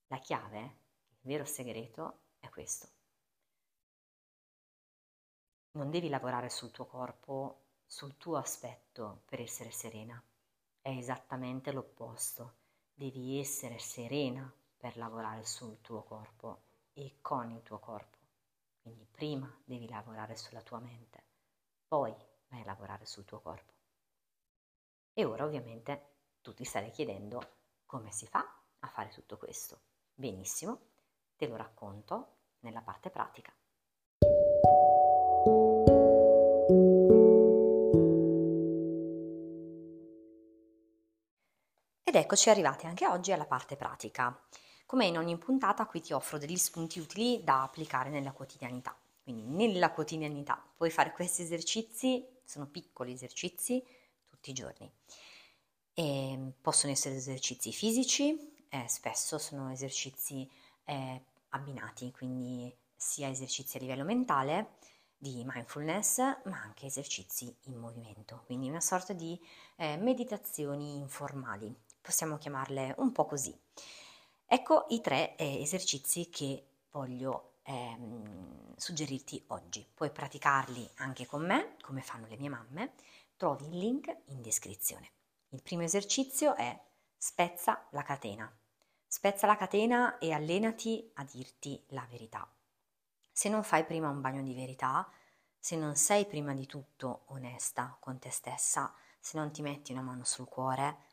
La 0.09 0.19
chiave, 0.19 0.61
il 0.61 1.19
vero 1.23 1.45
segreto 1.45 2.25
è 2.39 2.49
questo. 2.51 2.89
Non 5.73 5.91
devi 5.91 6.09
lavorare 6.09 6.51
sul 6.51 6.71
tuo 6.71 6.87
corpo, 6.87 7.63
sul 7.87 8.17
tuo 8.17 8.37
aspetto 8.37 9.23
per 9.25 9.41
essere 9.41 9.71
serena. 9.71 10.23
È 10.81 10.91
esattamente 10.91 11.73
l'opposto. 11.73 12.57
Devi 12.93 13.39
essere 13.39 13.79
serena 13.79 14.53
per 14.85 14.99
lavorare 14.99 15.47
sul 15.47 15.81
tuo 15.81 16.03
corpo 16.03 16.65
e 16.93 17.17
con 17.23 17.51
il 17.51 17.63
tuo 17.63 17.79
corpo. 17.79 18.19
Quindi 18.83 19.07
prima 19.11 19.51
devi 19.65 19.89
lavorare 19.89 20.37
sulla 20.37 20.61
tua 20.61 20.79
mente, 20.79 21.25
poi 21.89 22.15
vai 22.49 22.61
a 22.61 22.65
lavorare 22.67 23.07
sul 23.07 23.25
tuo 23.25 23.41
corpo. 23.41 23.73
E 25.15 25.25
ora 25.25 25.45
ovviamente 25.45 26.17
tu 26.43 26.53
ti 26.53 26.65
stai 26.65 26.91
chiedendo 26.91 27.41
come 27.87 28.13
si 28.13 28.27
fa 28.27 28.47
a 28.81 28.87
fare 28.87 29.09
tutto 29.09 29.39
questo. 29.39 29.81
Benissimo, 30.13 30.79
te 31.35 31.47
lo 31.47 31.57
racconto 31.57 32.41
nella 32.59 32.83
parte 32.83 33.09
pratica. 33.09 33.55
Ed 42.03 42.15
eccoci 42.15 42.51
arrivati 42.51 42.85
anche 42.85 43.07
oggi 43.07 43.33
alla 43.33 43.47
parte 43.47 43.77
pratica. 43.77 44.39
Come 44.87 45.07
in 45.07 45.17
ogni 45.17 45.39
puntata, 45.39 45.87
qui 45.87 46.01
ti 46.01 46.13
offro 46.13 46.37
degli 46.37 46.57
spunti 46.57 47.01
utili 47.01 47.43
da 47.43 47.63
applicare 47.63 48.11
nella 48.11 48.33
quotidianità. 48.33 48.95
Quindi 49.23 49.43
nella 49.43 49.91
quotidianità 49.91 50.63
puoi 50.77 50.91
fare 50.91 51.13
questi 51.13 51.43
esercizi, 51.43 52.25
sono 52.45 52.67
piccoli 52.67 53.13
esercizi, 53.13 53.83
tutti 54.29 54.51
i 54.51 54.53
giorni. 54.53 54.91
E 55.95 56.53
possono 56.61 56.93
essere 56.93 57.17
esercizi 57.17 57.73
fisici, 57.73 58.53
eh, 58.69 58.85
spesso 58.87 59.39
sono 59.39 59.71
esercizi 59.71 60.49
eh, 60.85 61.23
abbinati, 61.51 62.11
quindi 62.11 62.75
sia 62.95 63.29
esercizi 63.29 63.79
a 63.79 63.81
livello 63.81 64.05
mentale 64.05 64.77
di 65.17 65.43
mindfulness, 65.47 66.19
ma 66.19 66.61
anche 66.61 66.87
esercizi 66.87 67.55
in 67.63 67.77
movimento, 67.77 68.43
quindi 68.45 68.69
una 68.69 68.81
sorta 68.81 69.15
di 69.15 69.41
eh, 69.77 69.97
meditazioni 69.97 70.97
informali, 70.99 71.75
possiamo 72.03 72.37
chiamarle 72.37 72.95
un 72.99 73.13
po' 73.13 73.25
così. 73.25 73.64
Ecco 74.55 74.87
i 74.91 75.01
tre 75.01 75.35
eh, 75.35 75.63
esercizi 75.63 76.31
che 76.31 76.85
voglio 76.93 77.55
ehm, 77.65 78.77
suggerirti 78.77 79.43
oggi. 79.49 79.85
Puoi 79.93 80.13
praticarli 80.13 80.91
anche 80.99 81.27
con 81.27 81.45
me, 81.45 81.75
come 81.83 82.03
fanno 82.03 82.29
le 82.29 82.37
mie 82.37 82.51
mamme. 82.51 82.93
Trovi 83.37 83.65
il 83.65 83.77
link 83.77 84.17
in 84.27 84.43
descrizione. 84.43 85.11
Il 85.49 85.61
primo 85.61 85.83
esercizio 85.83 86.55
è 86.55 86.81
spezza 87.19 87.85
la 87.91 88.05
catena. 88.05 88.49
Spezza 89.09 89.49
la 89.49 89.57
catena 89.57 90.19
e 90.19 90.31
allenati 90.31 91.11
a 91.15 91.25
dirti 91.25 91.83
la 91.89 92.07
verità. 92.09 92.49
Se 93.33 93.49
non 93.49 93.65
fai 93.65 93.85
prima 93.85 94.09
un 94.09 94.21
bagno 94.21 94.43
di 94.45 94.55
verità, 94.55 95.11
se 95.59 95.75
non 95.75 95.97
sei 95.97 96.27
prima 96.27 96.55
di 96.55 96.67
tutto 96.67 97.25
onesta 97.31 97.97
con 97.99 98.21
te 98.21 98.31
stessa, 98.31 98.95
se 99.19 99.37
non 99.37 99.51
ti 99.51 99.63
metti 99.63 99.91
una 99.91 100.03
mano 100.03 100.23
sul 100.23 100.47
cuore, 100.47 101.13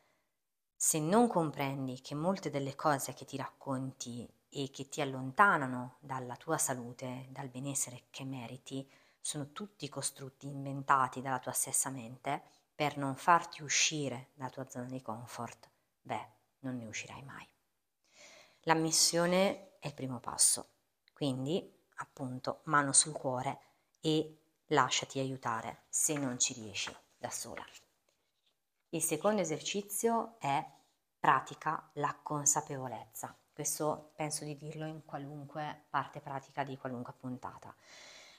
se 0.83 0.99
non 0.99 1.27
comprendi 1.27 2.01
che 2.01 2.15
molte 2.15 2.49
delle 2.49 2.75
cose 2.75 3.13
che 3.13 3.23
ti 3.23 3.37
racconti 3.37 4.27
e 4.49 4.71
che 4.71 4.89
ti 4.89 4.99
allontanano 4.99 5.97
dalla 5.99 6.35
tua 6.35 6.57
salute, 6.57 7.27
dal 7.29 7.49
benessere 7.49 8.05
che 8.09 8.25
meriti, 8.25 8.89
sono 9.19 9.51
tutti 9.51 9.87
costrutti 9.89 10.47
inventati 10.47 11.21
dalla 11.21 11.37
tua 11.37 11.51
stessa 11.51 11.91
mente 11.91 12.41
per 12.73 12.97
non 12.97 13.15
farti 13.15 13.61
uscire 13.61 14.29
dalla 14.33 14.49
tua 14.49 14.67
zona 14.71 14.85
di 14.85 15.03
comfort, 15.03 15.69
beh, 16.01 16.27
non 16.61 16.77
ne 16.77 16.87
uscirai 16.87 17.21
mai. 17.21 17.47
L'ammissione 18.61 19.77
è 19.77 19.85
il 19.85 19.93
primo 19.93 20.19
passo, 20.19 20.69
quindi 21.13 21.71
appunto 21.97 22.61
mano 22.63 22.91
sul 22.91 23.13
cuore 23.13 23.59
e 24.01 24.35
lasciati 24.69 25.19
aiutare 25.19 25.83
se 25.89 26.15
non 26.17 26.39
ci 26.39 26.53
riesci 26.53 26.91
da 27.19 27.29
sola. 27.29 27.63
Il 28.93 29.01
secondo 29.01 29.39
esercizio 29.39 30.35
è 30.37 30.61
pratica 31.17 31.89
la 31.93 32.13
consapevolezza. 32.21 33.33
Questo 33.53 34.11
penso 34.17 34.43
di 34.43 34.57
dirlo 34.57 34.85
in 34.85 35.05
qualunque 35.05 35.85
parte 35.89 36.19
pratica 36.19 36.65
di 36.65 36.75
qualunque 36.75 37.13
puntata. 37.13 37.73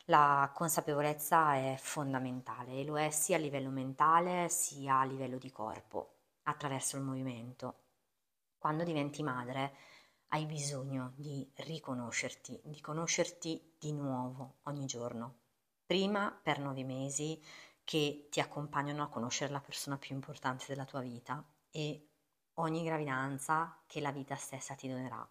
La 0.06 0.50
consapevolezza 0.52 1.54
è 1.54 1.76
fondamentale 1.78 2.72
e 2.72 2.84
lo 2.84 2.98
è 2.98 3.08
sia 3.08 3.36
a 3.36 3.38
livello 3.38 3.70
mentale 3.70 4.50
sia 4.50 4.98
a 4.98 5.04
livello 5.04 5.38
di 5.38 5.50
corpo, 5.50 6.16
attraverso 6.42 6.98
il 6.98 7.02
movimento. 7.02 7.84
Quando 8.58 8.84
diventi 8.84 9.22
madre 9.22 9.74
hai 10.28 10.44
bisogno 10.44 11.12
di 11.14 11.50
riconoscerti, 11.54 12.60
di 12.64 12.80
conoscerti 12.82 13.76
di 13.78 13.94
nuovo 13.94 14.56
ogni 14.64 14.84
giorno. 14.84 15.36
Prima 15.86 16.30
per 16.42 16.58
nove 16.58 16.84
mesi 16.84 17.42
che 17.84 18.28
ti 18.30 18.40
accompagnano 18.40 19.02
a 19.02 19.08
conoscere 19.08 19.52
la 19.52 19.60
persona 19.60 19.98
più 19.98 20.14
importante 20.14 20.66
della 20.68 20.84
tua 20.84 21.00
vita 21.00 21.44
e 21.70 22.08
ogni 22.54 22.84
gravidanza 22.84 23.82
che 23.86 24.00
la 24.00 24.12
vita 24.12 24.34
stessa 24.36 24.74
ti 24.74 24.88
donerà. 24.88 25.26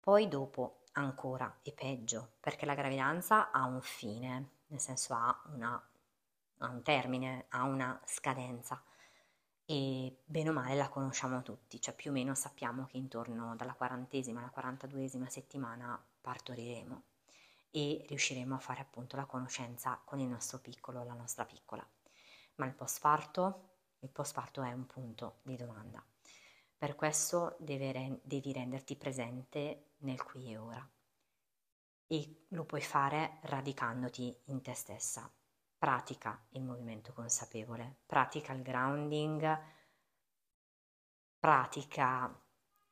Poi 0.00 0.28
dopo 0.28 0.82
ancora 0.92 1.60
e 1.62 1.72
peggio, 1.72 2.34
perché 2.40 2.66
la 2.66 2.74
gravidanza 2.74 3.50
ha 3.50 3.64
un 3.64 3.80
fine, 3.80 4.50
nel 4.66 4.80
senso 4.80 5.14
ha, 5.14 5.42
una, 5.52 5.82
ha 6.58 6.68
un 6.68 6.82
termine, 6.82 7.46
ha 7.48 7.62
una 7.62 8.00
scadenza 8.04 8.82
e 9.66 10.20
bene 10.24 10.50
o 10.50 10.52
male 10.52 10.76
la 10.76 10.88
conosciamo 10.88 11.42
tutti, 11.42 11.80
cioè 11.80 11.94
più 11.94 12.10
o 12.10 12.12
meno 12.14 12.34
sappiamo 12.34 12.86
che 12.86 12.98
intorno 12.98 13.56
dalla 13.56 13.74
quarantesima 13.74 14.40
alla 14.40 14.50
quarantaduesima 14.50 15.28
settimana 15.30 16.02
partoriremo 16.20 17.02
e 17.76 18.04
riusciremo 18.06 18.54
a 18.54 18.60
fare 18.60 18.82
appunto 18.82 19.16
la 19.16 19.24
conoscenza 19.24 20.00
con 20.04 20.20
il 20.20 20.28
nostro 20.28 20.60
piccolo 20.60 21.02
la 21.02 21.14
nostra 21.14 21.44
piccola. 21.44 21.84
Ma 22.56 22.66
il 22.66 22.72
postparto, 22.72 23.70
il 23.98 24.10
postparto 24.10 24.62
è 24.62 24.72
un 24.72 24.86
punto 24.86 25.40
di 25.42 25.56
domanda. 25.56 26.00
Per 26.78 26.94
questo 26.94 27.56
deve, 27.58 28.20
devi 28.22 28.52
renderti 28.52 28.94
presente 28.94 29.94
nel 29.98 30.22
qui 30.22 30.52
e 30.52 30.56
ora 30.56 30.88
e 32.06 32.44
lo 32.50 32.64
puoi 32.64 32.82
fare 32.82 33.38
radicandoti 33.42 34.42
in 34.44 34.62
te 34.62 34.74
stessa. 34.74 35.28
Pratica 35.76 36.46
il 36.50 36.62
movimento 36.62 37.12
consapevole, 37.12 38.02
pratica 38.06 38.52
il 38.52 38.62
grounding, 38.62 39.62
pratica 41.40 42.40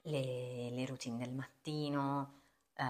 le, 0.03 0.71
le 0.71 0.87
routine 0.87 1.19
del 1.19 1.33
mattino, 1.33 2.42
eh, 2.75 2.85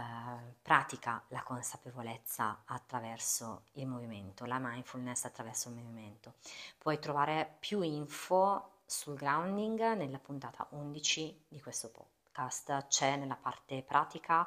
pratica 0.62 1.22
la 1.28 1.42
consapevolezza 1.42 2.62
attraverso 2.66 3.64
il 3.72 3.86
movimento, 3.86 4.44
la 4.44 4.58
mindfulness 4.58 5.24
attraverso 5.24 5.68
il 5.68 5.76
movimento. 5.76 6.34
Puoi 6.78 6.98
trovare 6.98 7.56
più 7.58 7.82
info 7.82 8.80
sul 8.86 9.14
grounding 9.14 9.94
nella 9.94 10.18
puntata 10.18 10.66
11 10.70 11.46
di 11.48 11.60
questo 11.60 11.90
podcast, 11.90 12.86
c'è 12.88 13.16
nella 13.16 13.36
parte 13.36 13.82
pratica 13.82 14.46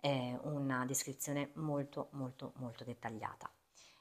eh, 0.00 0.38
una 0.42 0.84
descrizione 0.86 1.50
molto 1.54 2.08
molto 2.12 2.52
molto 2.56 2.84
dettagliata 2.84 3.50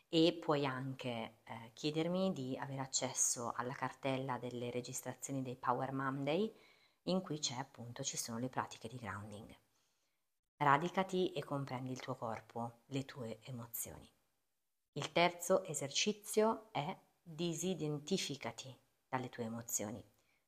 e 0.10 0.38
puoi 0.40 0.66
anche 0.66 1.10
eh, 1.44 1.72
chiedermi 1.74 2.34
di 2.34 2.58
avere 2.58 2.82
accesso 2.82 3.52
alla 3.56 3.74
cartella 3.74 4.38
delle 4.38 4.70
registrazioni 4.70 5.42
dei 5.42 5.56
Power 5.56 5.92
Monday 5.92 6.54
in 7.04 7.22
cui 7.22 7.40
c'è 7.40 7.56
appunto 7.56 8.04
ci 8.04 8.16
sono 8.16 8.38
le 8.38 8.50
pratiche 8.50 8.88
di 8.88 8.98
grounding. 8.98 9.56
Radicati 10.58 11.34
e 11.34 11.44
comprendi 11.44 11.92
il 11.92 12.00
tuo 12.00 12.16
corpo, 12.16 12.84
le 12.88 13.04
tue 13.06 13.40
emozioni. 13.44 14.10
Il 14.94 15.12
terzo 15.12 15.64
esercizio 15.66 16.72
è 16.72 16.96
disidentificati 17.22 18.76
dalle 19.10 19.30
tue 19.30 19.44
emozioni. 19.44 20.04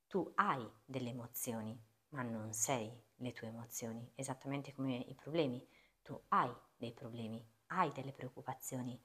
Tu 0.07 0.31
hai 0.35 0.65
delle 0.85 1.09
emozioni, 1.09 1.77
ma 2.09 2.21
non 2.21 2.53
sei 2.53 2.89
le 3.15 3.33
tue 3.33 3.47
emozioni, 3.47 4.09
esattamente 4.15 4.73
come 4.73 4.95
i 4.95 5.15
problemi. 5.15 5.67
Tu 6.01 6.19
hai 6.29 6.53
dei 6.77 6.93
problemi, 6.93 7.43
hai 7.67 7.91
delle 7.91 8.11
preoccupazioni, 8.11 8.97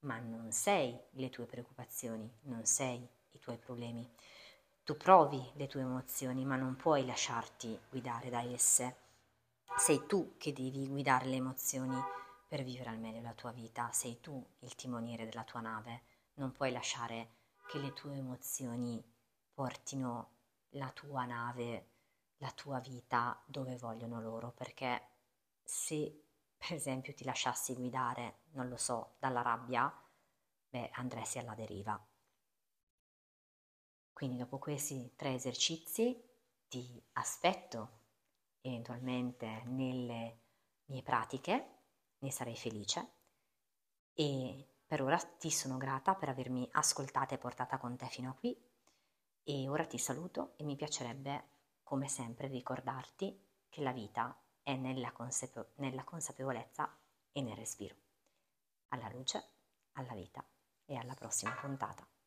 ma 0.00 0.18
non 0.18 0.52
sei 0.52 0.98
le 1.12 1.30
tue 1.30 1.46
preoccupazioni, 1.46 2.30
non 2.42 2.64
sei 2.66 3.08
i 3.30 3.38
tuoi 3.38 3.56
problemi. 3.58 4.10
Tu 4.82 4.96
provi 4.96 5.42
le 5.54 5.66
tue 5.66 5.80
emozioni, 5.80 6.44
ma 6.44 6.56
non 6.56 6.76
puoi 6.76 7.06
lasciarti 7.06 7.78
guidare 7.88 8.28
da 8.28 8.42
esse. 8.42 9.06
Sei 9.78 10.06
tu 10.06 10.34
che 10.36 10.52
devi 10.52 10.88
guidare 10.88 11.26
le 11.26 11.36
emozioni 11.36 11.96
per 12.48 12.62
vivere 12.64 12.90
al 12.90 12.98
meglio 12.98 13.22
la 13.22 13.32
tua 13.32 13.52
vita, 13.52 13.90
sei 13.92 14.20
tu 14.20 14.44
il 14.58 14.74
timoniere 14.74 15.24
della 15.24 15.44
tua 15.44 15.60
nave, 15.60 16.02
non 16.34 16.52
puoi 16.52 16.72
lasciare 16.72 17.36
che 17.68 17.78
le 17.78 17.92
tue 17.92 18.16
emozioni 18.16 19.02
portino 19.54 20.32
la 20.70 20.90
tua 20.90 21.24
nave, 21.24 21.90
la 22.38 22.50
tua 22.50 22.80
vita 22.80 23.40
dove 23.46 23.76
vogliono 23.76 24.20
loro, 24.20 24.50
perché 24.50 25.00
se 25.62 26.24
per 26.56 26.72
esempio 26.72 27.14
ti 27.14 27.24
lasciassi 27.24 27.74
guidare, 27.74 28.40
non 28.52 28.68
lo 28.68 28.76
so, 28.76 29.14
dalla 29.20 29.42
rabbia, 29.42 29.90
beh, 30.68 30.90
andresti 30.94 31.38
alla 31.38 31.54
deriva. 31.54 32.04
Quindi 34.12 34.36
dopo 34.36 34.58
questi 34.58 35.12
tre 35.14 35.34
esercizi 35.34 36.20
ti 36.66 37.00
aspetto 37.12 37.97
eventualmente 38.68 39.62
nelle 39.66 40.40
mie 40.86 41.02
pratiche, 41.02 41.76
ne 42.18 42.30
sarei 42.30 42.56
felice 42.56 43.12
e 44.14 44.66
per 44.86 45.02
ora 45.02 45.18
ti 45.18 45.50
sono 45.50 45.76
grata 45.76 46.14
per 46.14 46.30
avermi 46.30 46.68
ascoltata 46.72 47.34
e 47.34 47.38
portata 47.38 47.78
con 47.78 47.96
te 47.96 48.06
fino 48.06 48.30
a 48.30 48.34
qui 48.34 48.56
e 49.44 49.68
ora 49.68 49.86
ti 49.86 49.98
saluto 49.98 50.54
e 50.56 50.64
mi 50.64 50.76
piacerebbe 50.76 51.56
come 51.82 52.08
sempre 52.08 52.48
ricordarti 52.48 53.46
che 53.68 53.82
la 53.82 53.92
vita 53.92 54.38
è 54.62 54.74
nella, 54.76 55.12
consape- 55.12 55.72
nella 55.76 56.04
consapevolezza 56.04 56.98
e 57.32 57.40
nel 57.42 57.56
respiro. 57.56 57.94
Alla 58.88 59.08
luce, 59.10 59.42
alla 59.92 60.14
vita 60.14 60.44
e 60.84 60.96
alla 60.96 61.14
prossima 61.14 61.52
puntata. 61.52 62.17